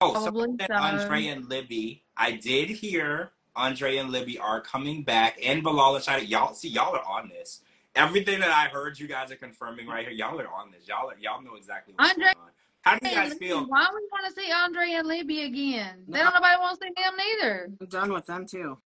[0.00, 0.76] Oh, so Probably then so.
[0.76, 2.04] Andre and Libby.
[2.16, 6.28] I did hear Andre and Libby are coming back, and Bilal and Shaeeda.
[6.28, 7.60] Y'all see, y'all are on this.
[7.94, 10.14] Everything that I heard, you guys are confirming right here.
[10.14, 10.88] Y'all are on this.
[10.88, 12.50] Y'all are, y'all know exactly what's Andre- going on.
[12.80, 13.64] How do you Hey, guys Libby, feel?
[13.66, 16.04] Why we want to see Andre and Libby again?
[16.08, 17.70] They don't nobody wants to see them neither.
[17.80, 18.78] I'm done with them too.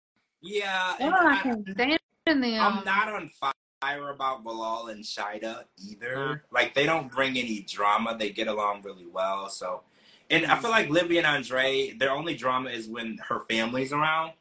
[0.40, 1.98] Yeah, Oh, I I, can stand
[2.42, 2.60] them.
[2.60, 3.30] I'm not on
[3.80, 6.16] fire about Bilal and Shaeeda either.
[6.16, 6.36] Uh.
[6.50, 8.16] Like they don't bring any drama.
[8.18, 9.48] They get along really well.
[9.48, 9.82] So,
[10.30, 14.32] and I feel like Libby and Andre, their only drama is when her family's around.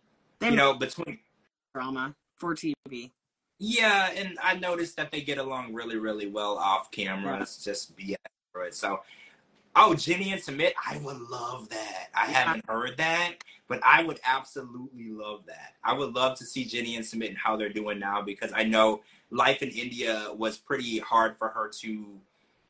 [0.44, 1.20] They You know, between
[1.74, 3.12] drama for TV.
[3.60, 7.42] Yeah, and I noticed that they get along really, really well off camera.
[7.42, 8.18] It's just BS
[8.52, 8.76] for it.
[8.76, 9.00] So,
[9.78, 12.10] oh, Jenny and Sumit, I would love that.
[12.14, 12.44] I Yeah.
[12.44, 13.36] haven't heard that,
[13.70, 15.76] but I would absolutely love that.
[15.82, 18.64] I would love to see Jenny and Sumit and how they're doing now because I
[18.64, 22.20] know life in India was pretty hard for her to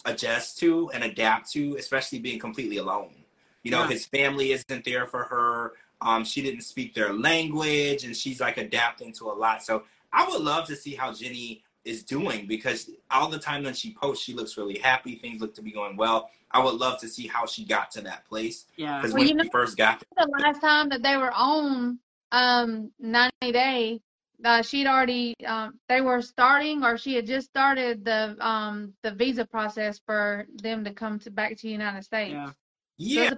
[0.06, 3.16] adjust to and adapt to, especially being completely alone.
[3.64, 3.88] You know, Yeah.
[3.88, 5.74] his family isn't there for her.
[6.04, 9.64] Um, she didn't speak their language, and she's like adapting to a lot.
[9.64, 13.76] So I would love to see how Jenny is doing because all the time that
[13.76, 15.16] she posts, she looks really happy.
[15.16, 16.30] Things look to be going well.
[16.52, 18.98] I would love to see how she got to that place Yeah.
[18.98, 22.00] because Well, when you know- first got there, the last time that they were on
[22.32, 24.02] um 90 day
[24.44, 29.12] uh, she'd already um, they were starting or she had just started the um the
[29.12, 32.48] visa process for them to come to back to the united states Yeah.
[32.48, 32.54] so
[32.98, 33.30] yeah,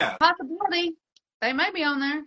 [0.00, 0.96] there's a possibility
[1.42, 2.22] they may be on there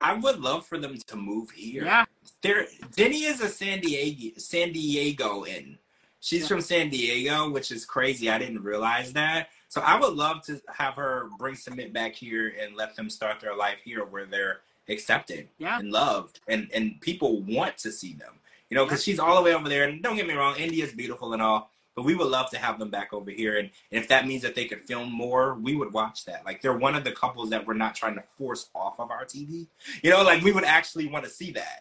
[0.00, 1.84] I would love for them to move here.
[1.84, 2.04] Yeah.
[2.40, 5.76] There, Jenny is a San Diego, San Diego in.
[6.20, 6.46] She's Yeah.
[6.46, 8.30] from San Diego, which is crazy.
[8.30, 9.48] I didn't realize that.
[9.66, 13.40] So I would love to have her bring Sumit back here and let them start
[13.40, 15.80] their life here, where they're accepted Yeah.
[15.80, 18.34] and loved, and and people want to see them.
[18.70, 19.82] You know, because she's all the way over there.
[19.82, 22.78] And don't get me wrong, India's beautiful and all, but we would love to have
[22.78, 23.56] them back over here.
[23.56, 26.46] And, and if that means that they could film more, we would watch that.
[26.46, 29.24] Like they're one of the couples that we're not trying to force off of our
[29.24, 29.66] TV.
[30.04, 31.80] You know, like we would actually want to see that.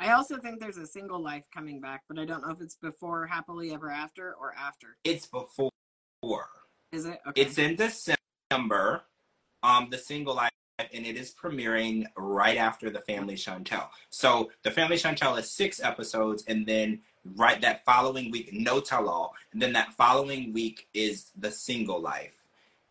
[0.00, 2.74] I also think there's a single life coming back, but I don't know if it's
[2.74, 4.96] before Happily Ever After or after.
[5.04, 5.70] It's before.
[6.90, 7.20] Is it?
[7.28, 7.42] Okay.
[7.42, 9.04] It's in December.
[9.62, 13.88] Um, the single life, and it is premiering right after the Family Chantel.
[14.10, 17.00] So the Family Chantel is six episodes, and then
[17.34, 22.00] right that following week, No Tell All, and then that following week is the single
[22.00, 22.32] life.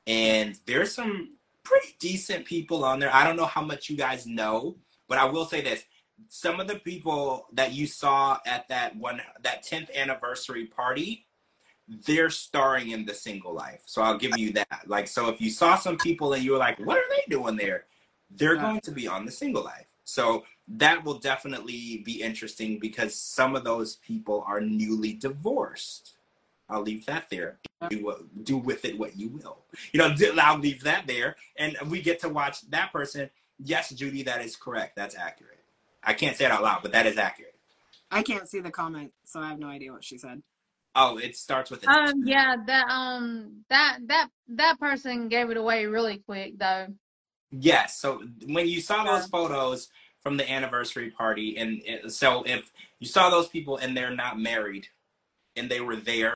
[0.08, 3.14] And there's some pretty decent people on there.
[3.14, 4.78] I don't know how much you guys know,
[5.08, 5.84] but I will say this:
[6.28, 11.28] some of the people that you saw at that one that 10th anniversary party
[11.88, 13.82] they're starring in the single life.
[13.86, 14.84] So i'll give you that.
[14.88, 17.56] Like so if you saw some people and you were like what are they doing
[17.56, 17.86] there?
[18.32, 19.86] They're going to be on the single life.
[20.04, 26.14] So that will definitely be interesting because some of those people are newly divorced.
[26.68, 27.60] I'll leave that there.
[27.90, 29.60] Do, what, do with it what you will.
[29.92, 31.36] You know i'll leave that there.
[31.58, 33.30] And we get to watch that person.
[33.64, 34.96] Yes judy that is correct.
[34.96, 35.60] That's accurate.
[36.04, 37.56] I can't say it out loud but that is accurate.
[38.12, 40.42] I can't see the comment, so I have no idea what she said.
[40.96, 45.86] Oh it starts with um yeah that um that that that person gave it away
[45.86, 46.88] really quick though
[47.52, 47.98] Yes.
[48.00, 49.89] So when you saw those photos
[50.22, 54.39] from the anniversary party, and it, so if you saw those people and they're not
[54.39, 54.88] married,
[55.56, 56.36] and they were there,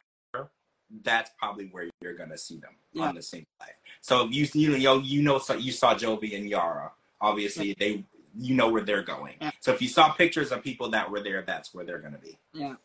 [1.04, 3.08] that's probably where you're gonna see them Yeah.
[3.08, 3.76] on the same life.
[4.02, 6.92] So if you you know you know so you saw Jovi and Yara.
[7.22, 8.06] Obviously, they
[8.38, 9.36] you know where they're going.
[9.42, 9.52] Yeah.
[9.60, 12.38] So if you saw pictures of people that were there, that's where they're gonna be.
[12.54, 12.76] Yeah.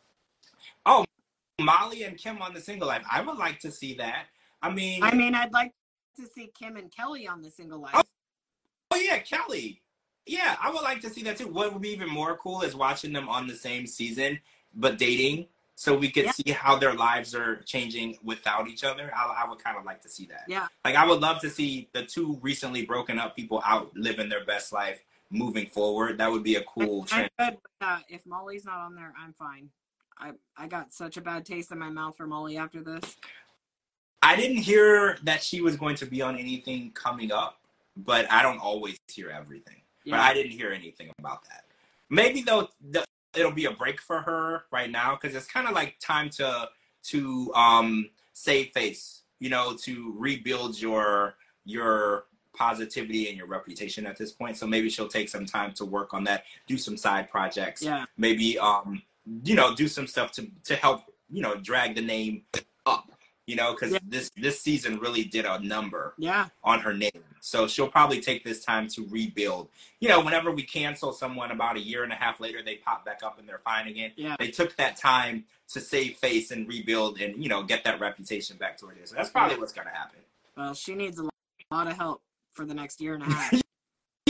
[1.60, 3.04] Molly and Kim on the single life.
[3.10, 4.26] I would like to see that.
[4.62, 5.72] I mean, I mean, I'd like
[6.16, 7.92] to see Kim and Kelly on the single life.
[7.94, 8.02] Oh,
[8.92, 9.82] oh yeah, Kelly.
[10.26, 11.48] Yeah, I would like to see that too.
[11.48, 14.40] What would be even more cool is watching them on the same season
[14.74, 15.46] but dating
[15.76, 16.32] so we could Yeah.
[16.32, 19.12] see how their lives are changing without each other.
[19.14, 20.44] I, I would kind of like to see that.
[20.48, 20.66] Yeah.
[20.84, 24.44] Like I would love to see the two recently broken up people out living their
[24.44, 26.18] best life moving forward.
[26.18, 27.30] That would be a cool I'm trend.
[27.38, 27.86] good that.
[27.86, 29.68] Uh, if Molly's not on there, I'm fine.
[30.18, 33.16] I I got such a bad taste in my mouth for Molly after this.
[34.22, 37.60] I didn't hear that she was going to be on anything coming up,
[37.96, 39.82] but I don't always hear everything.
[40.06, 41.64] But I didn't hear anything about that.
[42.10, 43.04] Maybe though, the,
[43.34, 46.68] it'll be a break for her right now because it's kind of like time to
[47.04, 49.22] to um save face.
[49.40, 54.56] You know, to rebuild your your positivity and your reputation at this point.
[54.56, 57.82] So maybe she'll take some time to work on that, do some side projects.
[57.82, 58.04] Yeah.
[58.16, 59.02] Maybe um
[59.44, 62.42] you know do some stuff to to help you know drag the name
[62.86, 63.10] up.
[63.46, 63.98] You know, because Yeah.
[64.06, 66.48] this this season really did a number Yeah.
[66.62, 67.10] on her name.
[67.40, 69.68] So she'll probably take this time to rebuild.
[70.00, 73.04] You know, whenever we cancel someone about a year and a half later, they pop
[73.04, 74.12] back up and they're fine again.
[74.16, 74.36] Yeah.
[74.38, 75.44] They took that time
[75.74, 79.02] to save face and rebuild and, you know, get that reputation back to where it
[79.02, 79.10] is.
[79.10, 80.20] So that's probably what's going to happen.
[80.56, 81.28] Well, she needs a
[81.70, 83.60] lot of help for the next year and a half.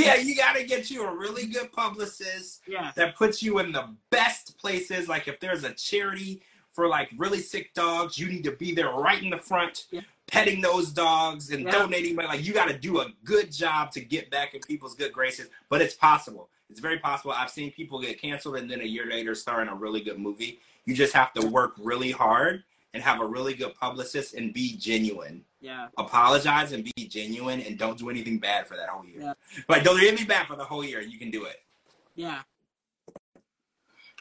[0.05, 2.92] Yeah, you got to get you a really good publicist yeah.
[2.96, 5.09] that puts you in the best places.
[5.09, 6.42] Like if there's a charity
[6.72, 10.00] for like really sick dogs, you need to be there right in the front, Yeah.
[10.26, 11.70] petting those dogs and Yeah.
[11.70, 12.28] donating money.
[12.28, 15.48] Like you got to do a good job to get back in people's good graces.
[15.68, 16.50] But it's possible.
[16.70, 17.32] It's very possible.
[17.32, 20.18] I've seen people get canceled and then a year later star in a really good
[20.18, 20.61] movie.
[20.86, 22.64] You just have to work really hard
[22.95, 25.45] and have a really good publicist and be genuine.
[25.61, 25.88] Yeah.
[25.99, 29.20] Apologize and be genuine and don't do anything bad for that whole year.
[29.20, 29.32] Yeah.
[29.68, 31.01] Like don't do anything bad for the whole year.
[31.03, 31.57] You can do it.
[32.14, 32.42] Yeah.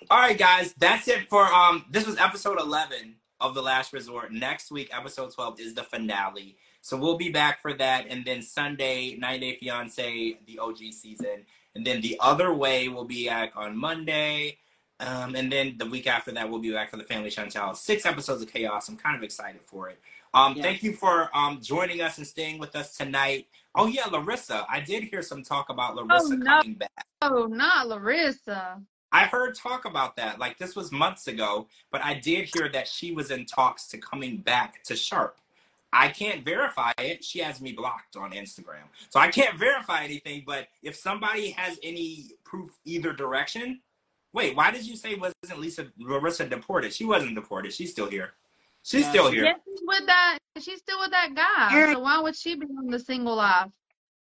[0.10, 1.86] All right, guys, that's it for um.
[1.90, 4.34] This was episode eleven of the Last Resort.
[4.34, 6.58] Next week, episode twelve is the finale.
[6.82, 11.46] So we'll be back for that, and then Sunday, 90 Day Fiance, the OG season,
[11.76, 14.58] and then the other way will be back on Monday,
[15.00, 17.76] um, and then the week after that we'll be back for the Family Chantel.
[17.76, 18.90] Six episodes of chaos.
[18.90, 20.00] I'm kind of excited for it.
[20.34, 20.64] Um, Yeah.
[20.64, 23.48] Thank you for um joining us and staying with us tonight.
[23.76, 24.66] Oh yeah, Larissa.
[24.70, 26.46] I did hear some talk about Larissa no.
[26.46, 27.06] coming back.
[27.22, 28.82] Oh, not Larissa.
[29.12, 30.40] I heard talk about that.
[30.40, 33.98] Like this was months ago, but I did hear that she was in talks to
[34.00, 35.38] coming back to Sharp.
[35.94, 37.24] I can't verify it.
[37.24, 38.86] She has me blocked on Instagram.
[39.10, 43.82] So I can't verify anything, but if somebody has any proof either direction,
[44.34, 46.94] wait, why did you say wasn't Lisa Larissa deported?
[46.94, 47.74] She wasn't deported.
[47.74, 48.34] She's still here.
[48.84, 49.46] She's Yeah, still here.
[49.46, 50.38] Yeah, she's with that.
[50.60, 51.74] She's still with that guy.
[51.74, 53.70] Eric- So why would she be on the single life?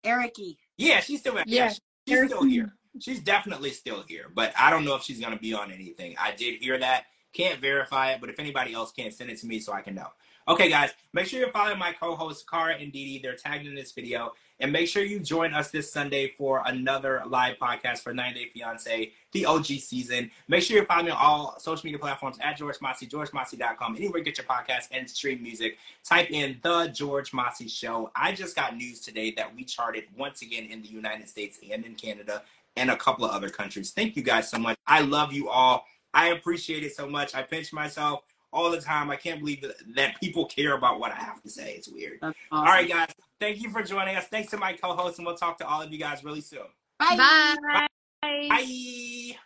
[0.05, 0.57] Ericy.
[0.77, 1.69] Yeah, she's still yeah, Yeah.
[2.09, 2.75] she's still here.
[3.01, 6.15] She's definitely still here, but I don't know if she's gonna be on anything.
[6.19, 7.07] I did hear that.
[7.33, 9.97] Can't verify it, but if anybody else can, send it to me so I can
[9.97, 10.09] know.
[10.47, 13.23] Okay, guys, make sure you're following my co-hosts Kara and DeeDee.
[13.23, 17.23] They're tagged in this video, and make sure you join us this Sunday for another
[17.27, 20.31] live podcast for 90 Day Fiance, the OG season.
[20.49, 24.19] Make sure you're following me on all social media platforms at George Mossey, georgemossey.com, anywhere
[24.19, 25.79] you get your podcast and stream music.
[26.05, 28.11] Type in the George Mossey Show.
[28.15, 31.85] I just got news today that we charted once again in the United States and
[31.85, 32.43] in Canada
[32.77, 33.91] and a couple of other countries.
[33.91, 34.77] Thank you guys so much.
[34.87, 35.87] I love you all.
[36.13, 37.35] I appreciate it so much.
[37.35, 38.23] I pinch myself
[38.55, 39.11] all the time.
[39.11, 41.75] I can't believe that, that people care about what I have to say.
[41.75, 42.19] It's weird.
[42.23, 42.73] That's All awesome.
[42.73, 43.09] right, guys.
[43.41, 44.27] Thank you for joining us.
[44.27, 46.61] Thanks to my co host, and we'll talk to all of you guys really soon.
[46.99, 47.17] Bye.
[47.17, 47.87] Bye.
[48.23, 49.37] Bye.